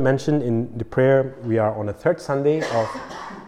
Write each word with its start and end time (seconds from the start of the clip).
mentioned 0.00 0.42
in 0.42 0.76
the 0.76 0.84
prayer, 0.84 1.34
we 1.44 1.58
are 1.58 1.74
on 1.74 1.86
the 1.86 1.92
third 1.92 2.20
Sunday 2.20 2.62
of, 2.72 2.88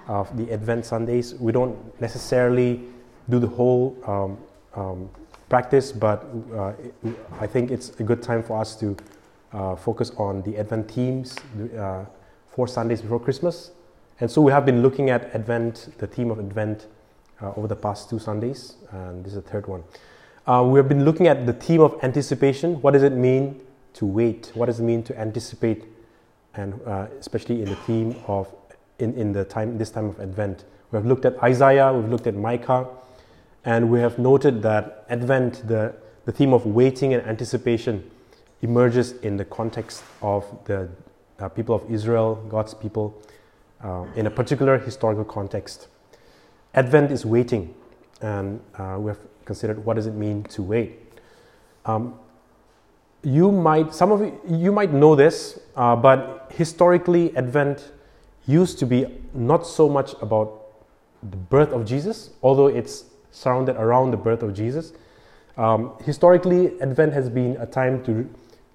of 0.07 0.37
the 0.37 0.53
Advent 0.53 0.87
Sundays. 0.87 1.35
We 1.35 1.53
don't 1.53 1.77
necessarily 2.01 2.81
do 3.29 3.39
the 3.39 3.47
whole 3.47 3.97
um, 4.07 4.39
um, 4.75 5.11
practice, 5.49 5.93
but 5.93 6.27
uh, 6.55 6.73
I 7.41 7.47
think 7.47 7.71
it's 7.71 7.91
a 8.01 8.03
good 8.03 8.23
time 8.23 8.43
for 8.43 8.61
us 8.61 8.77
to 8.77 8.97
uh, 9.53 9.77
focus 9.77 10.11
on 10.17 10.43
the 10.43 10.57
Advent 10.59 10.91
themes, 10.91 11.37
uh, 11.79 12.05
four 12.49 12.69
Sundays 12.69 13.03
before 13.03 13.21
Christmas. 13.21 13.71
And 14.21 14.31
so 14.31 14.41
we 14.41 14.53
have 14.53 14.65
been 14.65 14.83
looking 14.83 15.11
at 15.11 15.35
Advent, 15.35 15.89
the 15.99 16.07
theme 16.07 16.31
of 16.31 16.39
Advent, 16.39 16.87
uh, 17.41 17.53
over 17.57 17.67
the 17.67 17.77
past 17.77 18.09
two 18.09 18.19
Sundays, 18.19 18.77
and 18.93 19.25
this 19.25 19.35
is 19.35 19.43
the 19.43 19.51
third 19.51 19.67
one. 19.67 19.83
Uh, 20.47 20.65
we 20.67 20.79
have 20.79 20.89
been 20.89 21.05
looking 21.05 21.27
at 21.27 21.45
the 21.47 21.53
theme 21.53 21.81
of 21.81 21.99
anticipation. 22.03 22.81
What 22.83 22.93
does 22.93 23.03
it 23.03 23.13
mean 23.13 23.61
to 23.95 24.07
wait? 24.07 24.53
What 24.55 24.67
does 24.67 24.81
it 24.81 24.85
mean 24.85 25.03
to 25.05 25.19
anticipate? 25.19 25.85
And 26.55 26.81
uh, 26.87 27.07
especially 27.19 27.63
in 27.63 27.69
the 27.69 27.77
theme 27.77 28.17
of 28.27 28.53
in, 28.99 29.15
in 29.15 29.33
the 29.33 29.45
time 29.45 29.79
this 29.79 29.91
time 29.91 30.07
of 30.07 30.21
Advent, 30.21 30.65
we 30.91 30.97
have 30.97 31.07
looked 31.07 31.25
at 31.25 31.43
Isaiah, 31.43 31.93
we've 31.93 32.09
looked 32.09 32.27
at 32.27 32.35
Micah, 32.35 32.87
and 33.65 33.91
we 33.91 34.01
have 34.01 34.19
noted 34.19 34.63
that 34.63 35.05
Advent, 35.09 35.67
the, 35.67 35.95
the 36.25 36.33
theme 36.33 36.53
of 36.53 36.67
waiting 36.67 37.15
and 37.15 37.27
anticipation, 37.27 38.09
emerges 38.61 39.13
in 39.23 39.37
the 39.37 39.45
context 39.45 40.05
of 40.21 40.45
the 40.67 40.89
uh, 41.39 41.49
people 41.49 41.75
of 41.75 41.91
Israel, 41.91 42.37
God's 42.49 42.75
people, 42.75 43.21
uh, 43.83 44.05
in 44.15 44.27
a 44.27 44.31
particular 44.31 44.79
historical 44.79 45.25
context. 45.25 45.89
Advent 46.75 47.11
is 47.11 47.27
waiting, 47.27 47.75
and 48.21 48.61
uh, 48.79 48.97
we 48.99 49.09
have 49.09 49.19
considered 49.45 49.85
what 49.85 49.95
does 49.95 50.07
it 50.07 50.15
mean 50.15 50.45
to 50.45 50.63
wait. 50.63 50.99
Um, 51.85 52.15
you 53.23 53.53
might, 53.53 53.95
some 53.95 54.11
of 54.13 54.21
you, 54.21 54.41
you 54.49 54.73
might 54.73 54.93
know 54.93 55.15
this, 55.15 55.61
uh, 55.77 55.95
but 55.97 56.51
historically, 56.55 57.37
Advent 57.37 57.93
used 58.47 58.79
to 58.81 58.87
be 58.87 59.07
not 59.33 59.67
so 59.67 59.89
much 59.89 60.15
about 60.21 60.61
the 61.23 61.37
birth 61.37 61.71
of 61.71 61.85
Jesus, 61.85 62.31
although 62.43 62.67
it's 62.67 63.05
surrounded 63.31 63.77
around 63.77 64.11
the 64.11 64.17
birth 64.17 64.43
of 64.43 64.55
Jesus. 64.55 64.93
Um, 65.57 65.93
historically, 66.05 66.81
Advent 66.81 67.13
has 67.13 67.29
been 67.29 67.57
a 67.59 67.67
time 67.67 68.05
to, 68.05 68.29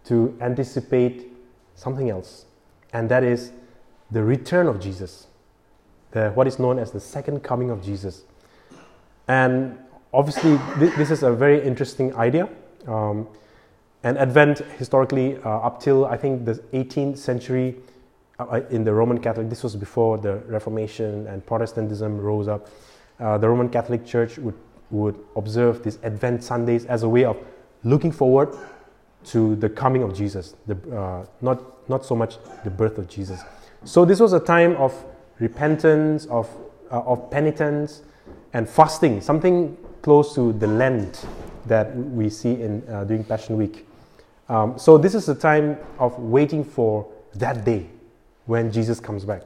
to 0.06 0.38
anticipate 0.42 1.28
something 1.76 2.10
else, 2.10 2.46
and 2.94 3.10
that 3.10 3.24
is 3.24 3.52
the 4.12 4.24
return 4.24 4.68
of 4.68 4.80
Jesus, 4.80 5.28
the, 6.12 6.30
what 6.32 6.48
is 6.48 6.60
known 6.60 6.80
as 6.80 6.92
the 6.92 7.00
second 7.00 7.44
coming 7.44 7.70
of 7.70 7.84
Jesus. 7.84 8.24
And 9.28 9.78
obviously, 10.14 10.58
th- 10.80 10.96
this 10.96 11.12
is 11.12 11.24
a 11.24 11.32
very 11.34 11.62
interesting 11.62 12.16
idea. 12.16 12.48
Um, 12.88 13.28
and 14.04 14.18
Advent, 14.18 14.60
historically, 14.78 15.38
uh, 15.38 15.50
up 15.50 15.82
till 15.82 16.06
I 16.06 16.18
think 16.18 16.46
the 16.46 16.54
18th 16.74 17.18
century, 17.18 17.76
uh, 18.40 18.44
uh, 18.44 18.62
in 18.70 18.84
the 18.84 18.94
Roman 18.94 19.20
Catholic, 19.20 19.50
this 19.50 19.64
was 19.64 19.76
before 19.76 20.18
the 20.18 20.36
Reformation 20.48 21.26
and 21.28 21.46
Protestantism 21.46 22.20
rose 22.20 22.48
up. 22.48 22.70
Uh, 23.20 23.38
the 23.38 23.50
Roman 23.50 23.70
Catholic 23.70 24.06
Church 24.06 24.38
would, 24.38 24.54
would 24.92 25.18
observe 25.36 25.84
these 25.84 25.98
Advent 26.04 26.44
Sundays 26.44 26.86
as 26.86 27.02
a 27.04 27.10
way 27.10 27.26
of 27.26 27.38
looking 27.84 28.12
forward 28.12 28.56
to 29.26 29.56
the 29.56 29.68
coming 29.68 30.04
of 30.04 30.16
Jesus, 30.16 30.56
the, 30.68 30.78
uh, 30.96 31.26
not, 31.42 31.90
not 31.90 32.06
so 32.06 32.16
much 32.16 32.38
the 32.64 32.70
birth 32.70 33.00
of 33.00 33.10
Jesus. 33.10 33.42
So, 33.84 34.06
this 34.06 34.20
was 34.20 34.34
a 34.34 34.40
time 34.40 34.76
of 34.78 34.94
repentance, 35.40 36.26
of, 36.28 36.50
uh, 36.92 37.02
of 37.02 37.30
penitence, 37.32 38.04
and 38.54 38.70
fasting, 38.70 39.22
something 39.22 39.76
close 40.02 40.36
to 40.36 40.54
the 40.54 40.68
Lent 40.68 41.26
that 41.66 41.96
we 41.96 42.30
see 42.30 42.62
in 42.62 42.88
uh, 42.90 43.04
during 43.04 43.24
Passion 43.24 43.58
Week. 43.58 43.87
Um, 44.50 44.78
so 44.78 44.98
this 44.98 45.14
is 45.14 45.28
a 45.30 45.36
time 45.36 45.78
of 46.00 46.18
waiting 46.20 46.64
for 46.64 47.06
that 47.36 47.66
day 47.66 47.88
when 48.46 48.72
Jesus 48.72 49.00
comes 49.00 49.26
back. 49.26 49.44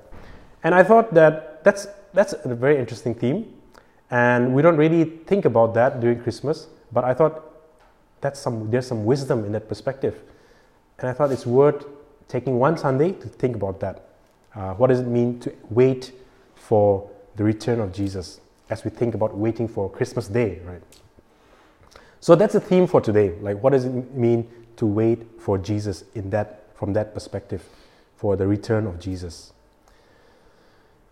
And 0.63 0.75
I 0.75 0.83
thought 0.83 1.13
that 1.13 1.63
that's, 1.63 1.87
that's 2.13 2.33
a 2.33 2.55
very 2.55 2.77
interesting 2.77 3.15
theme. 3.15 3.53
And 4.11 4.53
we 4.53 4.61
don't 4.61 4.77
really 4.77 5.05
think 5.05 5.45
about 5.45 5.73
that 5.73 6.01
during 6.01 6.21
Christmas, 6.21 6.67
but 6.91 7.03
I 7.03 7.13
thought 7.13 7.43
that's 8.19 8.39
some, 8.39 8.69
there's 8.69 8.85
some 8.85 9.05
wisdom 9.05 9.45
in 9.45 9.51
that 9.53 9.67
perspective. 9.67 10.21
And 10.99 11.09
I 11.09 11.13
thought 11.13 11.31
it's 11.31 11.45
worth 11.45 11.85
taking 12.27 12.59
one 12.59 12.77
Sunday 12.77 13.13
to 13.13 13.27
think 13.27 13.55
about 13.55 13.79
that. 13.79 14.09
Uh, 14.53 14.73
what 14.73 14.87
does 14.87 14.99
it 14.99 15.07
mean 15.07 15.39
to 15.39 15.53
wait 15.69 16.11
for 16.55 17.09
the 17.37 17.43
return 17.43 17.79
of 17.79 17.91
Jesus 17.91 18.41
as 18.69 18.83
we 18.83 18.91
think 18.91 19.15
about 19.15 19.35
waiting 19.35 19.67
for 19.67 19.89
Christmas 19.89 20.27
Day, 20.27 20.59
right? 20.65 20.81
So 22.19 22.35
that's 22.35 22.53
the 22.53 22.59
theme 22.59 22.85
for 22.85 23.01
today. 23.01 23.33
Like, 23.41 23.63
what 23.63 23.71
does 23.71 23.85
it 23.85 24.13
mean 24.13 24.47
to 24.81 24.85
wait 24.87 25.19
for 25.39 25.59
Jesus 25.59 26.03
in 26.15 26.31
that, 26.31 26.65
from 26.73 26.93
that 26.93 27.13
perspective, 27.13 27.63
for 28.17 28.35
the 28.35 28.47
return 28.47 28.87
of 28.87 28.99
Jesus? 28.99 29.53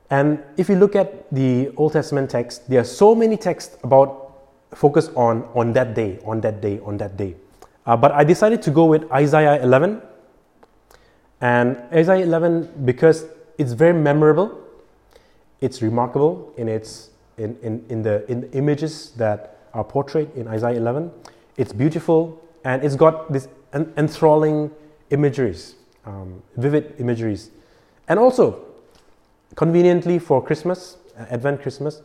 And 0.10 0.42
if 0.58 0.70
you 0.70 0.76
look 0.76 0.96
at 0.96 1.30
the 1.32 1.70
Old 1.78 1.94
Testament 1.94 2.32
text, 2.32 2.68
there 2.68 2.82
are 2.82 2.90
so 2.90 3.14
many 3.14 3.38
texts 3.38 3.78
about 3.84 4.26
focus 4.74 5.10
on 5.16 5.44
on 5.54 5.74
that 5.74 5.94
day, 5.94 6.20
on 6.26 6.42
that 6.42 6.62
day, 6.62 6.80
on 6.84 6.98
that 6.98 7.16
day. 7.16 7.36
Uh, 7.86 7.96
but 7.96 8.12
I 8.12 8.24
decided 8.24 8.62
to 8.64 8.72
go 8.72 8.86
with 8.86 9.10
Isaiah 9.12 9.62
11. 9.62 10.02
And 11.42 11.78
Isaiah 11.94 12.26
11 12.26 12.86
because 12.86 13.26
it's 13.58 13.74
very 13.74 13.94
memorable, 13.94 14.60
it's 15.62 15.82
remarkable 15.82 16.54
in 16.58 16.68
its 16.68 17.12
in, 17.38 17.56
in, 17.62 17.86
in 17.90 18.02
the 18.02 18.30
in 18.30 18.42
the 18.42 18.52
images 18.52 19.12
that 19.12 19.58
are 19.74 19.84
portrayed 19.84 20.30
in 20.36 20.48
Isaiah 20.48 20.78
11. 20.78 21.12
It's 21.56 21.72
beautiful 21.72 22.42
and 22.70 22.84
it's 22.84 22.96
got 22.96 23.34
this 23.34 23.48
enthralling 23.74 24.70
imageries, 25.10 25.76
um, 26.06 26.44
vivid 26.58 26.94
imageries. 27.00 27.50
And 28.08 28.20
also, 28.20 28.64
conveniently 29.56 30.20
for 30.20 30.44
Christmas, 30.44 30.98
uh, 31.18 31.26
Advent 31.32 31.64
Christmas, 31.64 32.04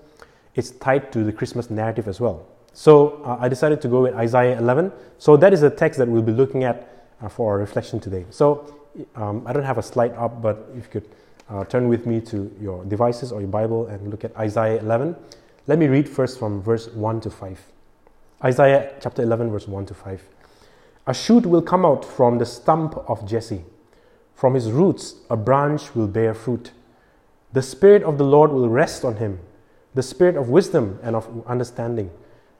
it's 0.54 0.70
tied 0.70 1.12
to 1.12 1.22
the 1.22 1.32
Christmas 1.32 1.68
narrative 1.68 2.08
as 2.08 2.18
well. 2.18 2.46
So 2.72 3.22
uh, 3.24 3.36
I 3.40 3.48
decided 3.48 3.82
to 3.82 3.88
go 3.88 4.00
with 4.02 4.14
Isaiah 4.14 4.58
11. 4.58 4.90
So 5.18 5.36
that 5.36 5.52
is 5.52 5.60
the 5.60 5.68
text 5.68 5.98
that 5.98 6.08
we'll 6.08 6.22
be 6.22 6.32
looking 6.32 6.64
at 6.64 7.08
uh, 7.20 7.28
for 7.28 7.52
our 7.52 7.58
reflection 7.58 8.00
today. 8.00 8.24
So 8.30 8.74
um, 9.16 9.46
I 9.46 9.52
don't 9.52 9.64
have 9.64 9.76
a 9.76 9.82
slide 9.82 10.12
up, 10.12 10.40
but 10.40 10.70
if 10.78 10.84
you 10.84 11.00
could 11.00 11.08
uh, 11.50 11.64
turn 11.64 11.88
with 11.88 12.06
me 12.06 12.22
to 12.22 12.50
your 12.58 12.86
devices 12.86 13.32
or 13.32 13.40
your 13.42 13.50
Bible 13.50 13.86
and 13.88 14.10
look 14.10 14.24
at 14.24 14.34
Isaiah 14.38 14.80
11. 14.80 15.14
Let 15.66 15.78
me 15.78 15.88
read 15.88 16.08
first 16.08 16.38
from 16.38 16.62
verse 16.62 16.88
1 16.88 17.20
to 17.20 17.30
5. 17.30 17.60
Isaiah 18.44 18.94
chapter 19.02 19.22
11, 19.22 19.50
verse 19.50 19.68
1 19.68 19.84
to 19.86 19.94
5. 19.94 20.22
A 21.06 21.14
shoot 21.14 21.44
will 21.44 21.62
come 21.62 21.84
out 21.84 22.04
from 22.04 22.38
the 22.38 22.46
stump 22.46 22.96
of 23.08 23.26
Jesse. 23.26 23.64
From 24.34 24.54
his 24.54 24.72
roots, 24.72 25.16
a 25.28 25.36
branch 25.36 25.94
will 25.94 26.08
bear 26.08 26.34
fruit. 26.34 26.72
The 27.52 27.62
Spirit 27.62 28.02
of 28.02 28.18
the 28.18 28.24
Lord 28.24 28.50
will 28.50 28.68
rest 28.68 29.04
on 29.04 29.16
him 29.16 29.40
the 29.94 30.02
Spirit 30.02 30.36
of 30.36 30.48
wisdom 30.48 30.98
and 31.02 31.14
of 31.14 31.46
understanding, 31.46 32.10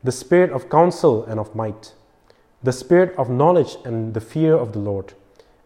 the 0.04 0.12
Spirit 0.12 0.52
of 0.52 0.70
counsel 0.70 1.24
and 1.24 1.40
of 1.40 1.54
might, 1.54 1.92
the 2.62 2.72
Spirit 2.72 3.12
of 3.18 3.28
knowledge 3.28 3.76
and 3.84 4.14
the 4.14 4.20
fear 4.20 4.54
of 4.54 4.72
the 4.72 4.78
Lord. 4.78 5.14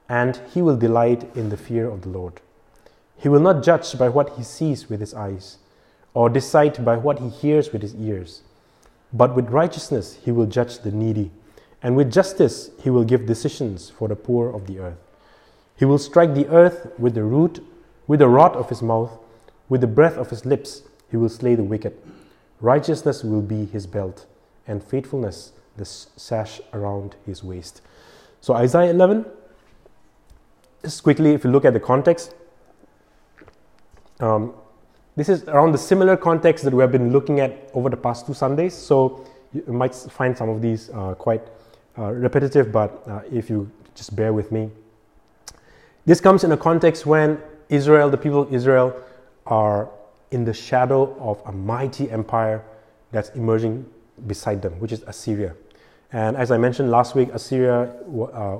And 0.08 0.40
he 0.54 0.62
will 0.62 0.76
delight 0.76 1.30
in 1.36 1.50
the 1.50 1.58
fear 1.58 1.86
of 1.88 2.00
the 2.00 2.08
Lord. 2.08 2.40
He 3.18 3.28
will 3.28 3.40
not 3.40 3.62
judge 3.62 3.98
by 3.98 4.08
what 4.08 4.36
he 4.36 4.42
sees 4.42 4.88
with 4.88 5.00
his 5.00 5.12
eyes 5.12 5.58
or 6.14 6.30
decide 6.30 6.82
by 6.84 6.96
what 6.96 7.18
he 7.18 7.28
hears 7.28 7.72
with 7.72 7.82
his 7.82 7.94
ears. 7.96 8.42
But 9.12 9.36
with 9.36 9.50
righteousness 9.50 10.18
he 10.24 10.32
will 10.32 10.46
judge 10.46 10.78
the 10.78 10.90
needy, 10.90 11.30
and 11.82 11.96
with 11.96 12.12
justice 12.12 12.70
he 12.82 12.90
will 12.90 13.04
give 13.04 13.26
decisions 13.26 13.90
for 13.90 14.08
the 14.08 14.16
poor 14.16 14.50
of 14.50 14.66
the 14.66 14.78
earth. 14.78 14.98
He 15.76 15.84
will 15.84 15.98
strike 15.98 16.34
the 16.34 16.48
earth 16.48 16.92
with 16.98 17.14
the 17.14 17.22
root, 17.22 17.64
with 18.06 18.18
the 18.18 18.28
rod 18.28 18.56
of 18.56 18.68
his 18.68 18.82
mouth, 18.82 19.16
with 19.68 19.80
the 19.80 19.86
breath 19.86 20.16
of 20.16 20.30
his 20.30 20.44
lips 20.44 20.82
he 21.10 21.16
will 21.16 21.28
slay 21.28 21.54
the 21.54 21.62
wicked. 21.62 21.96
Righteousness 22.60 23.22
will 23.22 23.42
be 23.42 23.66
his 23.66 23.86
belt, 23.86 24.26
and 24.66 24.82
faithfulness 24.82 25.52
the 25.76 25.84
sash 25.84 26.60
around 26.72 27.14
his 27.24 27.44
waist. 27.44 27.80
So 28.40 28.54
Isaiah 28.54 28.90
11, 28.90 29.24
just 30.82 31.02
quickly, 31.02 31.32
if 31.32 31.44
you 31.44 31.50
look 31.50 31.64
at 31.64 31.72
the 31.72 31.80
context, 31.80 32.34
um, 34.20 34.54
this 35.16 35.28
is 35.28 35.44
around 35.44 35.72
the 35.72 35.78
similar 35.78 36.16
context 36.16 36.64
that 36.64 36.74
we 36.74 36.80
have 36.80 36.92
been 36.92 37.12
looking 37.12 37.40
at 37.40 37.70
over 37.74 37.88
the 37.88 37.96
past 37.96 38.26
two 38.26 38.34
Sundays. 38.34 38.74
So 38.74 39.24
you 39.52 39.64
might 39.66 39.94
find 39.94 40.36
some 40.36 40.48
of 40.48 40.60
these 40.62 40.90
uh, 40.90 41.14
quite 41.14 41.42
uh, 41.98 42.12
repetitive, 42.12 42.70
but 42.70 43.02
uh, 43.06 43.20
if 43.32 43.50
you 43.50 43.70
just 43.94 44.14
bear 44.14 44.32
with 44.32 44.52
me. 44.52 44.70
This 46.06 46.20
comes 46.20 46.44
in 46.44 46.52
a 46.52 46.56
context 46.56 47.04
when 47.04 47.38
Israel, 47.68 48.08
the 48.08 48.16
people 48.16 48.42
of 48.42 48.54
Israel, 48.54 48.94
are 49.46 49.90
in 50.30 50.44
the 50.44 50.54
shadow 50.54 51.16
of 51.20 51.42
a 51.46 51.52
mighty 51.52 52.10
empire 52.10 52.62
that's 53.10 53.30
emerging 53.30 53.84
beside 54.26 54.62
them, 54.62 54.72
which 54.80 54.92
is 54.92 55.02
Assyria. 55.06 55.54
And 56.12 56.36
as 56.36 56.50
I 56.50 56.56
mentioned 56.56 56.90
last 56.90 57.14
week, 57.14 57.28
Assyria, 57.32 57.92
uh, 58.32 58.58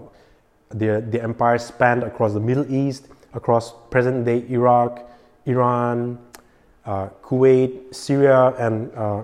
the, 0.71 1.05
the 1.09 1.23
empire 1.23 1.59
spanned 1.59 2.03
across 2.03 2.33
the 2.35 2.41
Middle 2.41 2.71
East, 2.73 3.09
across 3.33 3.73
present 3.91 4.25
day 4.25 4.45
Iraq, 4.49 5.09
Iran, 5.47 6.19
uh, 6.85 7.09
Kuwait, 7.23 7.95
Syria, 7.95 8.55
and 8.59 8.93
uh, 8.95 9.23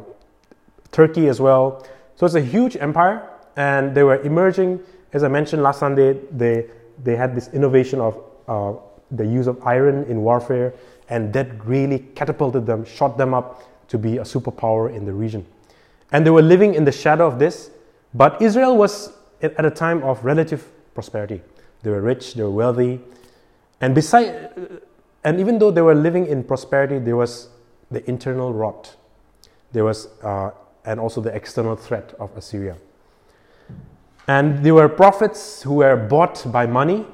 Turkey 0.92 1.28
as 1.28 1.40
well. 1.40 1.86
So 2.16 2.26
it's 2.26 2.34
a 2.34 2.40
huge 2.40 2.76
empire, 2.76 3.28
and 3.56 3.94
they 3.94 4.02
were 4.02 4.20
emerging. 4.22 4.80
As 5.12 5.22
I 5.22 5.28
mentioned 5.28 5.62
last 5.62 5.80
Sunday, 5.80 6.18
they 6.30 6.66
they 7.02 7.16
had 7.16 7.34
this 7.34 7.48
innovation 7.48 8.00
of 8.00 8.22
uh, 8.48 8.74
the 9.10 9.24
use 9.24 9.46
of 9.46 9.60
iron 9.66 10.04
in 10.04 10.22
warfare, 10.22 10.74
and 11.08 11.32
that 11.32 11.64
really 11.64 12.00
catapulted 12.14 12.66
them, 12.66 12.84
shot 12.84 13.18
them 13.18 13.34
up 13.34 13.62
to 13.88 13.98
be 13.98 14.18
a 14.18 14.22
superpower 14.22 14.94
in 14.94 15.04
the 15.04 15.12
region. 15.12 15.44
And 16.12 16.24
they 16.24 16.30
were 16.30 16.42
living 16.42 16.74
in 16.74 16.84
the 16.84 16.92
shadow 16.92 17.26
of 17.26 17.38
this, 17.38 17.70
but 18.14 18.40
Israel 18.40 18.76
was 18.76 19.12
at 19.42 19.64
a 19.64 19.70
time 19.70 20.02
of 20.02 20.24
relative 20.24 20.66
prosperity. 20.94 21.42
They 21.82 21.90
were 21.90 22.00
rich, 22.00 22.34
they 22.34 22.42
were 22.42 22.50
wealthy, 22.50 23.00
and 23.80 23.94
beside, 23.94 24.50
and 25.24 25.40
even 25.40 25.58
though 25.58 25.70
they 25.70 25.82
were 25.82 25.94
living 25.94 26.26
in 26.26 26.44
prosperity, 26.44 26.98
there 26.98 27.16
was 27.16 27.48
the 27.90 28.08
internal 28.08 28.52
rot. 28.52 28.96
There 29.72 29.84
was, 29.84 30.08
uh, 30.22 30.52
and 30.84 31.00
also 31.00 31.20
the 31.20 31.34
external 31.34 31.76
threat 31.76 32.14
of 32.18 32.34
Assyria. 32.36 32.76
And 34.26 34.64
there 34.64 34.74
were 34.74 34.88
prophets 34.88 35.62
who 35.62 35.74
were 35.74 35.96
bought 35.96 36.50
by 36.50 36.66
money, 36.66 37.04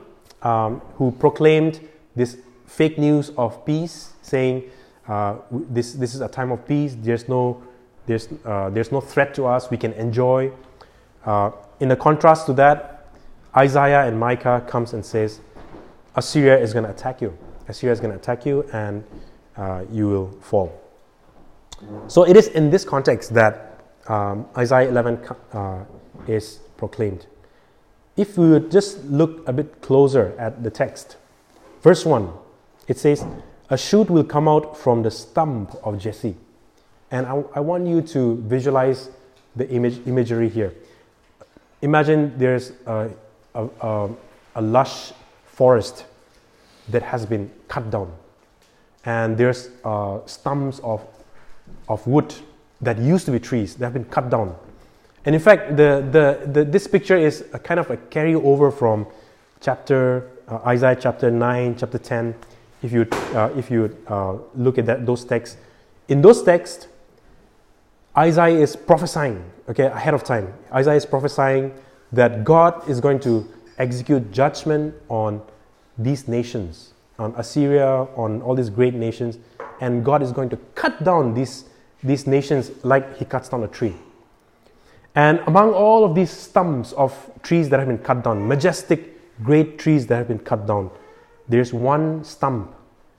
um, 0.43 0.81
who 0.95 1.11
proclaimed 1.13 1.81
this 2.15 2.37
fake 2.67 2.99
news 2.99 3.31
of 3.37 3.65
peace, 3.65 4.13
saying, 4.23 4.71
uh, 5.09 5.37
this, 5.51 5.95
this 5.95 6.15
is 6.15 6.21
a 6.21 6.29
time 6.29 6.53
of 6.53 6.67
peace, 6.67 6.97
there's 7.01 7.29
no, 7.29 7.63
there's, 8.07 8.29
uh, 8.45 8.71
there's 8.71 8.93
no 8.93 9.01
threat 9.01 9.35
to 9.35 9.47
us, 9.47 9.71
we 9.71 9.77
can 9.77 9.93
enjoy. 9.95 10.53
Uh, 11.25 11.51
in 11.81 11.91
a 11.91 11.97
contrast 11.97 12.47
to 12.47 12.53
that, 12.53 13.09
Isaiah 13.57 14.07
and 14.07 14.19
Micah 14.19 14.65
comes 14.69 14.93
and 14.93 15.05
says, 15.05 15.41
Assyria 16.15 16.59
is 16.59 16.73
going 16.73 16.85
to 16.85 16.91
attack 16.91 17.21
you. 17.21 17.37
Assyria 17.69 17.93
is 17.93 18.01
going 18.01 18.13
to 18.13 18.19
attack 18.19 18.47
you 18.47 18.63
and 18.73 19.05
uh, 19.57 19.85
you 19.91 20.09
will 20.09 20.31
fall. 20.41 20.81
So 22.07 22.25
it 22.25 22.37
is 22.37 22.49
in 22.49 22.71
this 22.71 22.85
context 22.85 23.35
that 23.35 23.83
um, 24.09 24.47
Isaiah 24.57 24.89
11 24.89 25.27
uh, 25.53 25.85
is 26.29 26.61
proclaimed. 26.81 27.27
If 28.17 28.37
we 28.37 28.51
would 28.51 28.73
just 28.73 29.05
look 29.05 29.47
a 29.47 29.53
bit 29.53 29.81
closer 29.81 30.35
at 30.39 30.65
the 30.65 30.71
text, 30.71 31.17
verse 31.83 32.05
1, 32.05 32.29
it 32.89 32.99
says, 32.99 33.25
A 33.69 33.79
shoot 33.79 34.11
will 34.11 34.25
come 34.25 34.49
out 34.49 34.77
from 34.77 35.03
the 35.03 35.11
stump 35.11 35.77
of 35.85 35.99
Jesse. 35.99 36.35
And 37.13 37.27
I, 37.27 37.45
I 37.55 37.61
want 37.61 37.87
you 37.87 38.03
to 38.03 38.37
visualize 38.49 39.11
the 39.55 39.69
image, 39.71 40.01
imagery 40.07 40.49
here. 40.49 40.75
Imagine 41.83 42.37
there's 42.37 42.73
a, 42.87 43.11
a, 43.55 43.69
a, 43.81 44.11
a 44.57 44.63
lush 44.63 45.13
forest 45.47 46.05
that 46.89 47.03
has 47.03 47.25
been 47.27 47.51
cut 47.69 47.91
down, 47.91 48.13
and 49.05 49.37
there's 49.37 49.71
uh, 49.85 50.19
stumps 50.27 50.81
of, 50.81 51.01
of 51.89 52.07
wood 52.07 52.35
that 52.81 52.99
used 52.99 53.27
to 53.27 53.33
be 53.33 53.39
trees 53.39 53.75
that 53.77 53.87
have 53.87 53.95
been 53.95 54.05
cut 54.05 54.31
down. 54.31 54.55
And 55.25 55.35
in 55.35 55.41
fact, 55.41 55.77
the, 55.77 56.07
the, 56.11 56.51
the, 56.51 56.65
this 56.65 56.87
picture 56.87 57.17
is 57.17 57.45
a 57.53 57.59
kind 57.59 57.79
of 57.79 57.91
a 57.91 57.97
carryover 57.97 58.73
from 58.73 59.07
chapter 59.61 60.31
uh, 60.51 60.59
Isaiah 60.67 60.97
chapter 60.97 61.31
9, 61.31 61.77
chapter 61.77 61.99
10. 61.99 62.35
If 62.83 62.93
you, 62.93 63.07
uh, 63.35 63.51
if 63.57 63.71
you 63.71 63.97
uh, 64.09 64.37
look 64.55 64.79
at 64.79 64.87
that, 64.87 65.07
those 65.07 65.25
texts, 65.25 65.57
in 66.09 66.23
those 66.23 66.43
texts, 66.43 66.89
Isaiah 68.17 68.59
is 68.59 68.75
prophesying, 68.75 69.45
okay, 69.69 69.87
ahead 69.87 70.15
of 70.15 70.25
time. 70.25 70.53
Isaiah 70.73 70.97
is 70.97 71.07
prophesying 71.07 71.73
that 72.11 72.43
God 72.43 72.89
is 72.89 73.01
going 73.01 73.21
to 73.21 73.47
execute 73.79 74.33
judgment 74.33 74.95
on 75.09 75.41
these 75.97 76.27
nations, 76.27 76.95
on 77.19 77.33
Assyria, 77.37 78.09
on 78.17 78.43
all 78.43 78.55
these 78.57 78.71
great 78.71 78.95
nations, 78.95 79.39
and 79.81 80.05
God 80.05 80.23
is 80.23 80.33
going 80.33 80.49
to 80.49 80.57
cut 80.75 81.05
down 81.05 81.35
these, 81.35 81.67
these 82.03 82.27
nations 82.27 82.73
like 82.83 83.19
He 83.19 83.25
cuts 83.25 83.49
down 83.49 83.63
a 83.63 83.69
tree. 83.69 83.95
And 85.15 85.41
among 85.47 85.73
all 85.73 86.05
of 86.05 86.15
these 86.15 86.31
stumps 86.31 86.93
of 86.93 87.31
trees 87.43 87.69
that 87.71 87.79
have 87.79 87.89
been 87.89 87.99
cut 87.99 88.23
down, 88.23 88.47
majestic, 88.47 89.43
great 89.43 89.79
trees 89.79 90.07
that 90.07 90.17
have 90.17 90.29
been 90.29 90.39
cut 90.39 90.67
down, 90.67 90.91
there's 91.49 91.73
one 91.73 92.23
stump. 92.25 92.75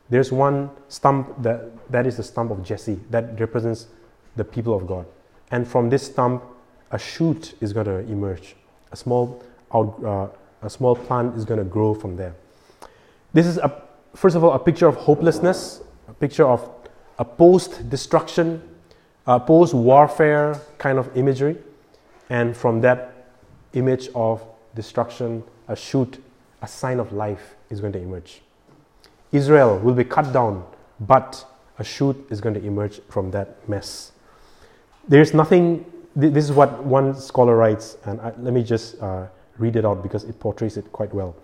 There's 0.10 0.32
one 0.32 0.70
stump 0.88 1.42
that, 1.42 1.92
that 1.92 2.08
is 2.08 2.18
the 2.18 2.24
stump 2.24 2.52
of 2.52 2.64
Jesse 2.64 3.00
that 3.10 3.40
represents 3.40 3.88
the 4.36 4.44
people 4.44 4.74
of 4.74 4.88
God. 4.88 5.06
And 5.52 5.68
from 5.68 5.90
this 5.90 6.04
stump, 6.04 6.44
a 6.92 7.00
shoot 7.00 7.56
is 7.62 7.74
going 7.74 7.86
to 7.86 8.00
emerge. 8.00 8.56
A 8.92 8.96
small, 8.96 9.44
out, 9.74 10.04
uh, 10.04 10.28
a 10.66 10.70
small 10.70 10.96
plant 10.96 11.36
is 11.36 11.46
going 11.46 11.60
to 11.60 11.66
grow 11.66 11.94
from 11.94 12.16
there. 12.16 12.36
This 13.34 13.46
is, 13.46 13.58
a, 13.58 13.84
first 14.16 14.36
of 14.36 14.44
all, 14.44 14.54
a 14.54 14.60
picture 14.60 14.88
of 14.88 14.96
hopelessness, 14.96 15.82
a 16.08 16.14
picture 16.14 16.46
of 16.46 16.70
a 17.20 17.26
post 17.26 17.90
destruction, 17.90 18.62
a 19.28 19.40
post 19.40 19.74
warfare 19.74 20.60
kind 20.78 20.98
of 20.98 21.16
imagery. 21.16 21.58
And 22.32 22.56
from 22.56 22.80
that 22.80 23.14
image 23.74 24.08
of 24.16 24.42
destruction, 24.74 25.44
a 25.68 25.76
shoot, 25.76 26.24
a 26.62 26.68
sign 26.68 26.98
of 27.02 27.12
life 27.12 27.56
is 27.70 27.82
going 27.82 27.92
to 27.92 28.00
emerge. 28.00 28.42
Israel 29.34 29.78
will 29.80 29.94
be 29.94 30.06
cut 30.06 30.32
down, 30.32 30.66
but 31.02 31.46
a 31.78 31.84
shoot 31.84 32.16
is 32.30 32.40
going 32.40 32.56
to 32.56 32.66
emerge 32.66 33.02
from 33.10 33.32
that 33.32 33.68
mess. 33.68 34.14
There's 35.10 35.34
nothing, 35.34 35.86
this 36.16 36.46
is 36.46 36.54
what 36.54 36.82
one 36.86 37.16
scholar 37.20 37.58
writes, 37.58 37.98
and 38.06 38.22
I, 38.22 38.32
let 38.40 38.54
me 38.54 38.64
just 38.64 39.02
uh, 39.02 39.28
read 39.58 39.76
it 39.76 39.86
out 39.86 40.02
because 40.02 40.24
it 40.24 40.40
portrays 40.40 40.78
it 40.78 40.90
quite 40.94 41.14
well. 41.14 41.36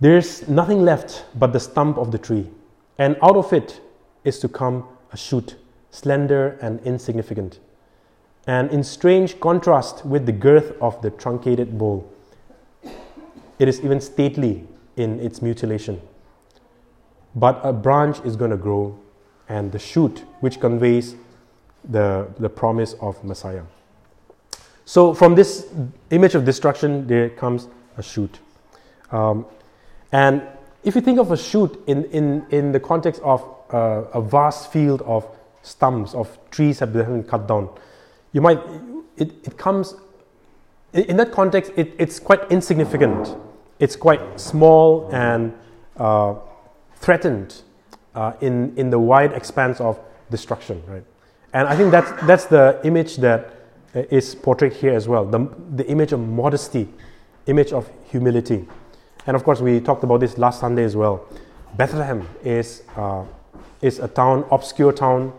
There's 0.00 0.46
nothing 0.48 0.82
left 0.82 1.24
but 1.38 1.54
the 1.54 1.60
stump 1.60 1.96
of 1.96 2.12
the 2.12 2.18
tree, 2.18 2.46
and 2.98 3.16
out 3.22 3.36
of 3.36 3.50
it 3.54 3.80
is 4.24 4.38
to 4.40 4.48
come 4.48 4.86
a 5.12 5.16
shoot, 5.16 5.56
slender 5.90 6.58
and 6.60 6.78
insignificant, 6.80 7.58
and 8.46 8.70
in 8.70 8.82
strange 8.82 9.38
contrast 9.40 10.04
with 10.04 10.26
the 10.26 10.32
girth 10.32 10.72
of 10.80 11.00
the 11.02 11.10
truncated 11.10 11.78
bole. 11.78 12.08
It 13.58 13.68
is 13.68 13.80
even 13.80 14.00
stately 14.00 14.66
in 14.96 15.20
its 15.20 15.40
mutilation. 15.40 16.00
But 17.34 17.60
a 17.62 17.72
branch 17.72 18.20
is 18.24 18.36
going 18.36 18.50
to 18.50 18.56
grow, 18.56 18.98
and 19.48 19.72
the 19.72 19.78
shoot, 19.78 20.24
which 20.40 20.60
conveys 20.60 21.14
the, 21.88 22.28
the 22.38 22.48
promise 22.48 22.94
of 23.00 23.22
Messiah. 23.24 23.62
So, 24.84 25.14
from 25.14 25.34
this 25.34 25.68
image 26.10 26.34
of 26.34 26.44
destruction, 26.44 27.06
there 27.06 27.30
comes 27.30 27.68
a 27.96 28.02
shoot. 28.02 28.38
Um, 29.10 29.46
and 30.10 30.42
if 30.84 30.94
you 30.94 31.00
think 31.00 31.18
of 31.18 31.30
a 31.30 31.36
shoot 31.36 31.82
in, 31.86 32.04
in, 32.06 32.46
in 32.50 32.72
the 32.72 32.80
context 32.80 33.22
of 33.22 33.42
uh, 33.72 34.04
a 34.12 34.20
vast 34.20 34.72
field 34.72 35.02
of 35.02 35.26
stumps, 35.62 36.14
of 36.14 36.36
trees 36.50 36.80
that 36.80 36.94
have 36.94 37.06
been 37.06 37.22
cut 37.22 37.46
down, 37.46 37.68
you 38.32 38.40
might, 38.40 38.60
it, 39.16 39.32
it 39.44 39.56
comes, 39.58 39.94
in 40.92 41.16
that 41.16 41.32
context, 41.32 41.72
it, 41.76 41.94
it's 41.98 42.18
quite 42.18 42.50
insignificant. 42.50 43.36
It's 43.78 43.96
quite 43.96 44.40
small 44.40 45.08
and 45.12 45.52
uh, 45.96 46.34
threatened 46.96 47.62
uh, 48.14 48.32
in, 48.40 48.76
in 48.76 48.90
the 48.90 48.98
wide 48.98 49.32
expanse 49.32 49.80
of 49.80 49.98
destruction, 50.30 50.82
right? 50.86 51.04
And 51.52 51.68
I 51.68 51.76
think 51.76 51.90
that's, 51.90 52.10
that's 52.26 52.46
the 52.46 52.80
image 52.84 53.16
that 53.18 53.54
uh, 53.94 54.20
portrayed 54.42 54.72
here 54.72 54.94
as 54.94 55.06
well 55.06 55.24
the, 55.26 55.48
the 55.76 55.86
image 55.88 56.12
of 56.12 56.20
modesty, 56.20 56.88
image 57.46 57.72
of 57.72 57.90
humility. 58.10 58.66
And 59.26 59.36
of 59.36 59.44
course, 59.44 59.60
we 59.60 59.80
talked 59.80 60.02
about 60.02 60.20
this 60.20 60.38
last 60.38 60.60
Sunday 60.60 60.84
as 60.84 60.96
well. 60.96 61.26
Bethlehem 61.76 62.28
is, 62.42 62.82
uh, 62.96 63.24
is 63.80 63.98
a 63.98 64.08
town, 64.08 64.46
obscure 64.50 64.92
town, 64.92 65.32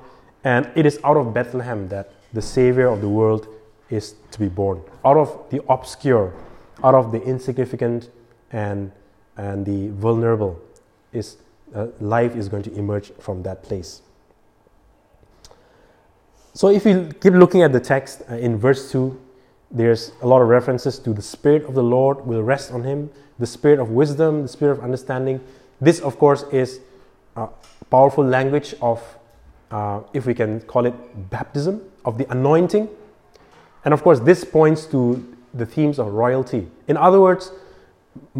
and 0.43 0.69
it 0.75 0.85
is 0.85 0.99
out 1.03 1.17
of 1.17 1.33
Bethlehem 1.33 1.89
that 1.89 2.12
the 2.33 2.41
Savior 2.41 2.87
of 2.87 3.01
the 3.01 3.09
world 3.09 3.47
is 3.89 4.15
to 4.31 4.39
be 4.39 4.49
born. 4.49 4.81
Out 5.05 5.17
of 5.17 5.49
the 5.51 5.63
obscure, 5.69 6.33
out 6.83 6.95
of 6.95 7.11
the 7.11 7.21
insignificant 7.21 8.09
and, 8.51 8.91
and 9.37 9.65
the 9.65 9.89
vulnerable, 9.89 10.59
is, 11.11 11.37
uh, 11.75 11.87
life 11.99 12.35
is 12.35 12.49
going 12.49 12.63
to 12.63 12.73
emerge 12.73 13.11
from 13.19 13.43
that 13.43 13.63
place. 13.63 14.01
So 16.53 16.69
if 16.69 16.85
you 16.85 17.11
keep 17.21 17.33
looking 17.33 17.61
at 17.63 17.71
the 17.71 17.79
text 17.79 18.23
uh, 18.29 18.35
in 18.35 18.57
verse 18.57 18.91
2, 18.91 19.19
there's 19.71 20.11
a 20.21 20.27
lot 20.27 20.41
of 20.41 20.47
references 20.47 20.99
to 20.99 21.13
the 21.13 21.21
Spirit 21.21 21.65
of 21.65 21.73
the 21.73 21.83
Lord 21.83 22.25
will 22.25 22.43
rest 22.43 22.71
on 22.71 22.83
him, 22.83 23.09
the 23.39 23.47
Spirit 23.47 23.79
of 23.79 23.89
wisdom, 23.89 24.43
the 24.43 24.47
Spirit 24.47 24.73
of 24.77 24.83
understanding. 24.83 25.41
This, 25.81 25.99
of 25.99 26.19
course, 26.19 26.43
is 26.51 26.79
a 27.35 27.47
powerful 27.89 28.23
language 28.23 28.75
of, 28.81 29.01
uh, 29.71 30.01
if 30.13 30.27
we 30.27 30.35
can 30.35 30.61
call 30.61 30.85
it 30.85 30.93
baptism, 31.31 31.81
of 32.05 32.17
the 32.17 32.29
anointing. 32.31 32.89
And 33.85 33.93
of 33.93 34.03
course, 34.03 34.19
this 34.19 34.43
points 34.43 34.85
to 34.87 35.35
the 35.53 35.65
themes 35.65 35.99
of 35.99 36.13
royalty. 36.13 36.67
In 36.87 36.97
other 36.97 37.19
words, 37.19 37.51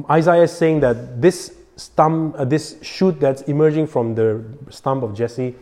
Isaiah 0.09 0.43
is 0.43 0.51
saying 0.51 0.79
that 0.81 1.21
this 1.21 1.55
stump, 1.75 2.35
uh, 2.37 2.45
this 2.45 2.77
shoot 2.81 3.19
that's 3.19 3.41
emerging 3.43 3.87
from 3.87 4.15
the 4.15 4.43
stump 4.69 5.03
of 5.03 5.13
Jesse, 5.15 5.55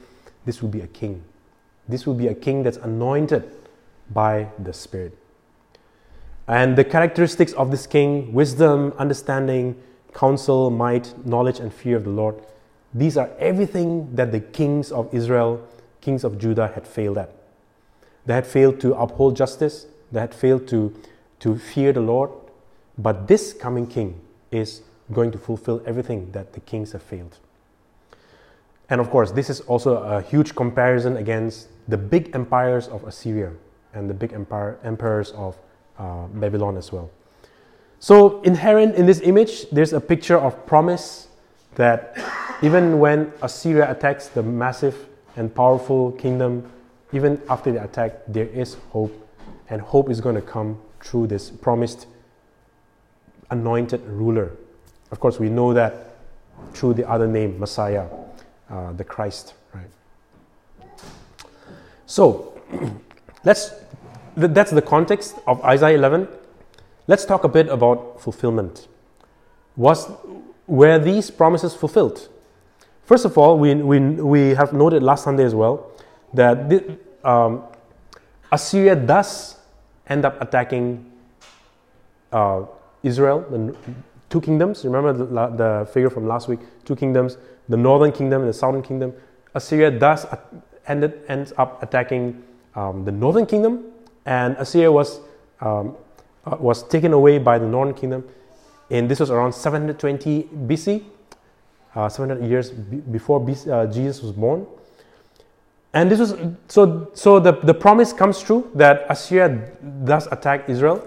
this 0.45 0.61
will 0.61 0.69
be 0.69 0.81
a 0.81 0.87
king. 0.87 1.23
This 1.87 2.05
will 2.05 2.13
be 2.13 2.27
a 2.27 2.35
king 2.35 2.63
that's 2.63 2.77
anointed 2.77 3.49
by 4.11 4.47
the 4.59 4.73
Spirit. 4.73 5.17
And 6.47 6.77
the 6.77 6.83
characteristics 6.83 7.53
of 7.53 7.71
this 7.71 7.87
king 7.87 8.33
wisdom, 8.33 8.93
understanding, 8.97 9.81
counsel, 10.13 10.69
might, 10.69 11.25
knowledge, 11.25 11.59
and 11.59 11.73
fear 11.73 11.97
of 11.97 12.03
the 12.03 12.09
Lord 12.09 12.35
these 12.93 13.15
are 13.17 13.29
everything 13.39 14.15
that 14.15 14.31
the 14.31 14.39
kings 14.39 14.91
of 14.91 15.13
Israel, 15.13 15.65
kings 16.01 16.23
of 16.23 16.37
Judah 16.37 16.67
had 16.67 16.85
failed 16.85 17.17
at. 17.17 17.33
They 18.25 18.33
had 18.33 18.45
failed 18.45 18.79
to 18.81 18.93
uphold 18.95 19.35
justice, 19.35 19.87
they 20.11 20.19
had 20.19 20.33
failed 20.33 20.67
to, 20.69 20.93
to 21.39 21.57
fear 21.57 21.93
the 21.93 22.01
Lord. 22.01 22.29
But 22.97 23.27
this 23.27 23.53
coming 23.53 23.87
king 23.87 24.19
is 24.51 24.81
going 25.11 25.31
to 25.31 25.37
fulfill 25.37 25.81
everything 25.85 26.31
that 26.31 26.53
the 26.53 26.59
kings 26.59 26.91
have 26.91 27.01
failed. 27.01 27.37
And 28.89 28.99
of 28.99 29.09
course, 29.09 29.31
this 29.31 29.49
is 29.49 29.61
also 29.61 29.97
a 30.03 30.21
huge 30.21 30.53
comparison 30.53 31.17
against 31.17 31.69
the 31.87 31.97
big 31.97 32.35
empires 32.35 32.87
of 32.89 33.03
Assyria 33.05 33.51
and 33.93 34.09
the 34.09 34.13
big 34.13 34.33
empire, 34.33 34.77
emperors 34.83 35.31
of 35.31 35.57
uh, 35.97 36.27
Babylon 36.27 36.77
as 36.77 36.91
well. 36.91 37.09
So, 37.99 38.41
inherent 38.41 38.95
in 38.95 39.05
this 39.05 39.21
image, 39.21 39.69
there's 39.69 39.93
a 39.93 40.01
picture 40.01 40.37
of 40.37 40.65
promise 40.65 41.27
that 41.75 42.17
even 42.61 42.99
when 42.99 43.31
Assyria 43.41 43.89
attacks 43.89 44.27
the 44.27 44.43
massive 44.43 45.07
and 45.35 45.53
powerful 45.53 46.11
kingdom, 46.13 46.69
even 47.13 47.41
after 47.49 47.71
the 47.71 47.83
attack, 47.83 48.13
there 48.27 48.47
is 48.47 48.75
hope, 48.89 49.13
and 49.69 49.81
hope 49.81 50.09
is 50.09 50.21
going 50.21 50.35
to 50.35 50.41
come 50.41 50.79
through 51.01 51.27
this 51.27 51.49
promised 51.49 52.07
anointed 53.49 54.01
ruler. 54.05 54.51
Of 55.11 55.19
course, 55.19 55.39
we 55.39 55.49
know 55.49 55.73
that 55.73 56.15
through 56.73 56.93
the 56.93 57.09
other 57.09 57.27
name, 57.27 57.59
Messiah 57.59 58.05
uh, 58.69 58.93
the 58.93 59.03
Christ, 59.03 59.53
right? 59.73 60.89
So, 62.05 62.59
let's 63.43 63.73
that's 64.35 64.71
the 64.71 64.81
context 64.81 65.35
of 65.45 65.61
Isaiah 65.65 65.95
11. 65.95 66.27
Let's 67.07 67.25
talk 67.25 67.43
a 67.43 67.49
bit 67.49 67.67
about 67.67 68.21
fulfillment. 68.21 68.87
Was 69.75 70.09
were 70.67 70.97
these 70.97 71.29
promises 71.29 71.75
fulfilled? 71.75 72.29
First 73.03 73.25
of 73.25 73.37
all, 73.37 73.59
we, 73.59 73.75
we, 73.75 73.99
we 73.99 74.41
have 74.51 74.71
noted 74.71 75.03
last 75.03 75.25
Sunday 75.25 75.43
as 75.43 75.53
well 75.53 75.90
that 76.33 76.97
um, 77.23 77.63
Assyria 78.51 78.95
does 78.95 79.57
end 80.07 80.25
up 80.25 80.41
attacking 80.41 81.11
uh, 82.31 82.63
Israel, 83.03 83.45
the 83.49 83.75
two 84.29 84.41
kingdoms. 84.41 84.85
Remember 84.85 85.13
the, 85.13 85.25
the 85.25 85.89
figure 85.91 86.09
from 86.09 86.27
last 86.27 86.47
week? 86.47 86.59
Two 86.85 86.95
kingdoms 86.95 87.37
the 87.71 87.77
northern 87.77 88.11
kingdom 88.11 88.41
and 88.41 88.49
the 88.49 88.53
southern 88.53 88.81
kingdom. 88.81 89.13
Assyria 89.55 89.89
does 89.91 90.25
ended, 90.87 91.21
ends 91.27 91.53
up 91.57 91.81
attacking 91.81 92.43
um, 92.75 93.05
the 93.05 93.11
northern 93.11 93.45
kingdom, 93.45 93.85
and 94.25 94.55
Assyria 94.57 94.91
was, 94.91 95.19
um, 95.61 95.95
uh, 96.45 96.57
was 96.59 96.83
taken 96.87 97.13
away 97.13 97.37
by 97.37 97.57
the 97.57 97.65
northern 97.65 97.95
kingdom. 97.95 98.23
And 98.89 99.09
this 99.09 99.19
was 99.19 99.31
around 99.31 99.53
720 99.53 100.43
BC, 100.67 101.03
uh, 101.95 102.09
700 102.09 102.45
years 102.45 102.71
b- 102.71 102.97
before 102.97 103.39
BC, 103.39 103.71
uh, 103.71 103.91
Jesus 103.91 104.21
was 104.21 104.33
born. 104.33 104.67
And 105.93 106.09
this 106.09 106.19
was 106.19 106.35
so. 106.67 107.11
So 107.13 107.39
the, 107.39 107.51
the 107.51 107.73
promise 107.73 108.13
comes 108.13 108.41
true 108.41 108.71
that 108.75 109.05
Assyria 109.09 109.71
does 110.05 110.27
attack 110.27 110.69
Israel, 110.69 111.05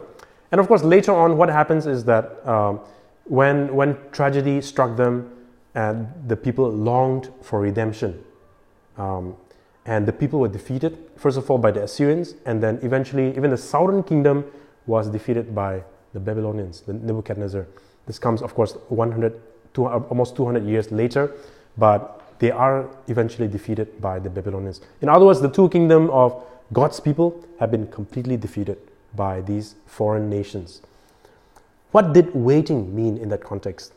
and 0.52 0.60
of 0.60 0.68
course 0.68 0.82
later 0.82 1.12
on, 1.12 1.38
what 1.38 1.48
happens 1.48 1.86
is 1.86 2.04
that 2.04 2.46
um, 2.46 2.80
when 3.24 3.74
when 3.74 3.96
tragedy 4.12 4.60
struck 4.60 4.96
them, 4.96 5.30
and 5.74 6.06
the 6.28 6.36
people 6.36 6.70
longed 6.70 7.30
for 7.42 7.60
redemption. 7.60 8.22
Um, 8.96 9.36
and 9.86 10.06
the 10.06 10.12
people 10.12 10.40
were 10.40 10.48
defeated, 10.48 10.98
first 11.16 11.36
of 11.36 11.50
all, 11.50 11.58
by 11.58 11.70
the 11.70 11.82
Assyrians, 11.82 12.34
and 12.46 12.62
then 12.62 12.78
eventually, 12.82 13.36
even 13.36 13.50
the 13.50 13.56
southern 13.56 14.02
kingdom 14.02 14.44
was 14.86 15.08
defeated 15.08 15.54
by 15.54 15.82
the 16.14 16.20
Babylonians, 16.20 16.80
the 16.82 16.94
Nebuchadnezzar. 16.94 17.66
This 18.06 18.18
comes, 18.18 18.40
of 18.40 18.54
course, 18.54 18.76
100, 18.88 19.40
200, 19.74 20.06
almost 20.08 20.36
200 20.36 20.64
years 20.64 20.90
later, 20.90 21.32
but 21.76 22.22
they 22.38 22.50
are 22.50 22.88
eventually 23.08 23.48
defeated 23.48 24.00
by 24.00 24.18
the 24.18 24.30
Babylonians. 24.30 24.80
In 25.00 25.08
other 25.08 25.24
words, 25.24 25.40
the 25.40 25.50
two 25.50 25.68
kingdoms 25.68 26.10
of 26.12 26.42
God's 26.72 27.00
people 27.00 27.44
have 27.60 27.70
been 27.70 27.86
completely 27.88 28.36
defeated 28.36 28.78
by 29.14 29.40
these 29.40 29.76
foreign 29.86 30.28
nations. 30.28 30.82
What 31.92 32.12
did 32.12 32.34
waiting 32.34 32.94
mean 32.94 33.16
in 33.18 33.28
that 33.28 33.44
context? 33.44 33.92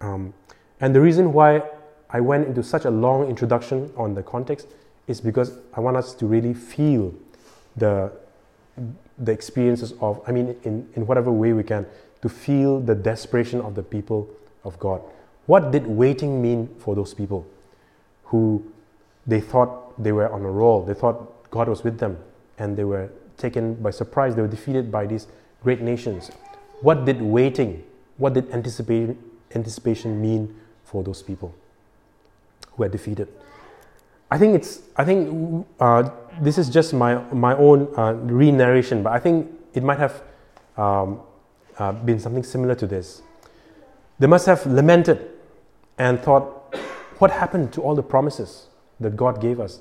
Um, 0.00 0.32
and 0.80 0.94
the 0.94 1.00
reason 1.00 1.32
why 1.32 1.62
I 2.10 2.20
went 2.20 2.46
into 2.46 2.62
such 2.62 2.84
a 2.84 2.90
long 2.90 3.28
introduction 3.28 3.92
on 3.96 4.14
the 4.14 4.22
context 4.22 4.68
is 5.06 5.20
because 5.20 5.58
I 5.74 5.80
want 5.80 5.96
us 5.96 6.14
to 6.14 6.26
really 6.26 6.54
feel 6.54 7.12
the, 7.76 8.10
the 9.18 9.32
experiences 9.32 9.92
of, 10.00 10.22
I 10.26 10.32
mean, 10.32 10.56
in, 10.64 10.88
in 10.94 11.06
whatever 11.06 11.30
way 11.30 11.52
we 11.52 11.64
can, 11.64 11.86
to 12.22 12.28
feel 12.28 12.80
the 12.80 12.94
desperation 12.94 13.60
of 13.60 13.74
the 13.74 13.82
people 13.82 14.28
of 14.64 14.78
God. 14.78 15.02
What 15.46 15.70
did 15.70 15.86
waiting 15.86 16.40
mean 16.40 16.68
for 16.78 16.94
those 16.94 17.14
people 17.14 17.46
who 18.28 18.64
they 19.26 19.40
thought 19.40 20.02
they 20.02 20.12
were 20.12 20.32
on 20.32 20.42
a 20.42 20.50
roll? 20.50 20.84
They 20.84 20.94
thought 20.94 21.50
God 21.50 21.68
was 21.68 21.84
with 21.84 21.98
them 21.98 22.16
and 22.58 22.76
they 22.76 22.84
were 22.84 23.10
taken 23.36 23.74
by 23.74 23.90
surprise. 23.90 24.34
They 24.34 24.42
were 24.42 24.48
defeated 24.48 24.90
by 24.90 25.06
these 25.06 25.26
great 25.62 25.80
nations. 25.80 26.30
What 26.80 27.04
did 27.04 27.20
waiting, 27.20 27.84
what 28.16 28.34
did 28.34 28.50
anticipation, 28.50 29.18
anticipation 29.54 30.20
mean 30.20 30.54
for 30.84 31.02
those 31.02 31.22
people 31.22 31.54
who 32.70 32.82
were 32.82 32.88
defeated. 32.88 33.28
I 34.30 34.38
think 34.38 34.54
it's. 34.54 34.80
I 34.96 35.04
think 35.04 35.66
uh, 35.80 36.10
this 36.40 36.58
is 36.58 36.68
just 36.68 36.92
my 36.92 37.16
my 37.32 37.56
own 37.56 37.88
uh, 37.96 38.12
re-narration, 38.12 39.02
but 39.02 39.12
I 39.12 39.18
think 39.18 39.50
it 39.72 39.82
might 39.82 39.98
have 39.98 40.22
um, 40.76 41.20
uh, 41.78 41.92
been 41.92 42.20
something 42.20 42.42
similar 42.42 42.74
to 42.74 42.86
this. 42.86 43.22
They 44.18 44.26
must 44.26 44.46
have 44.46 44.66
lamented 44.66 45.30
and 45.96 46.20
thought, 46.20 46.57
"What 47.18 47.30
happened 47.30 47.72
to 47.74 47.82
all 47.82 47.94
the 47.94 48.02
promises 48.02 48.66
that 49.00 49.16
God 49.16 49.40
gave 49.40 49.60
us? 49.60 49.80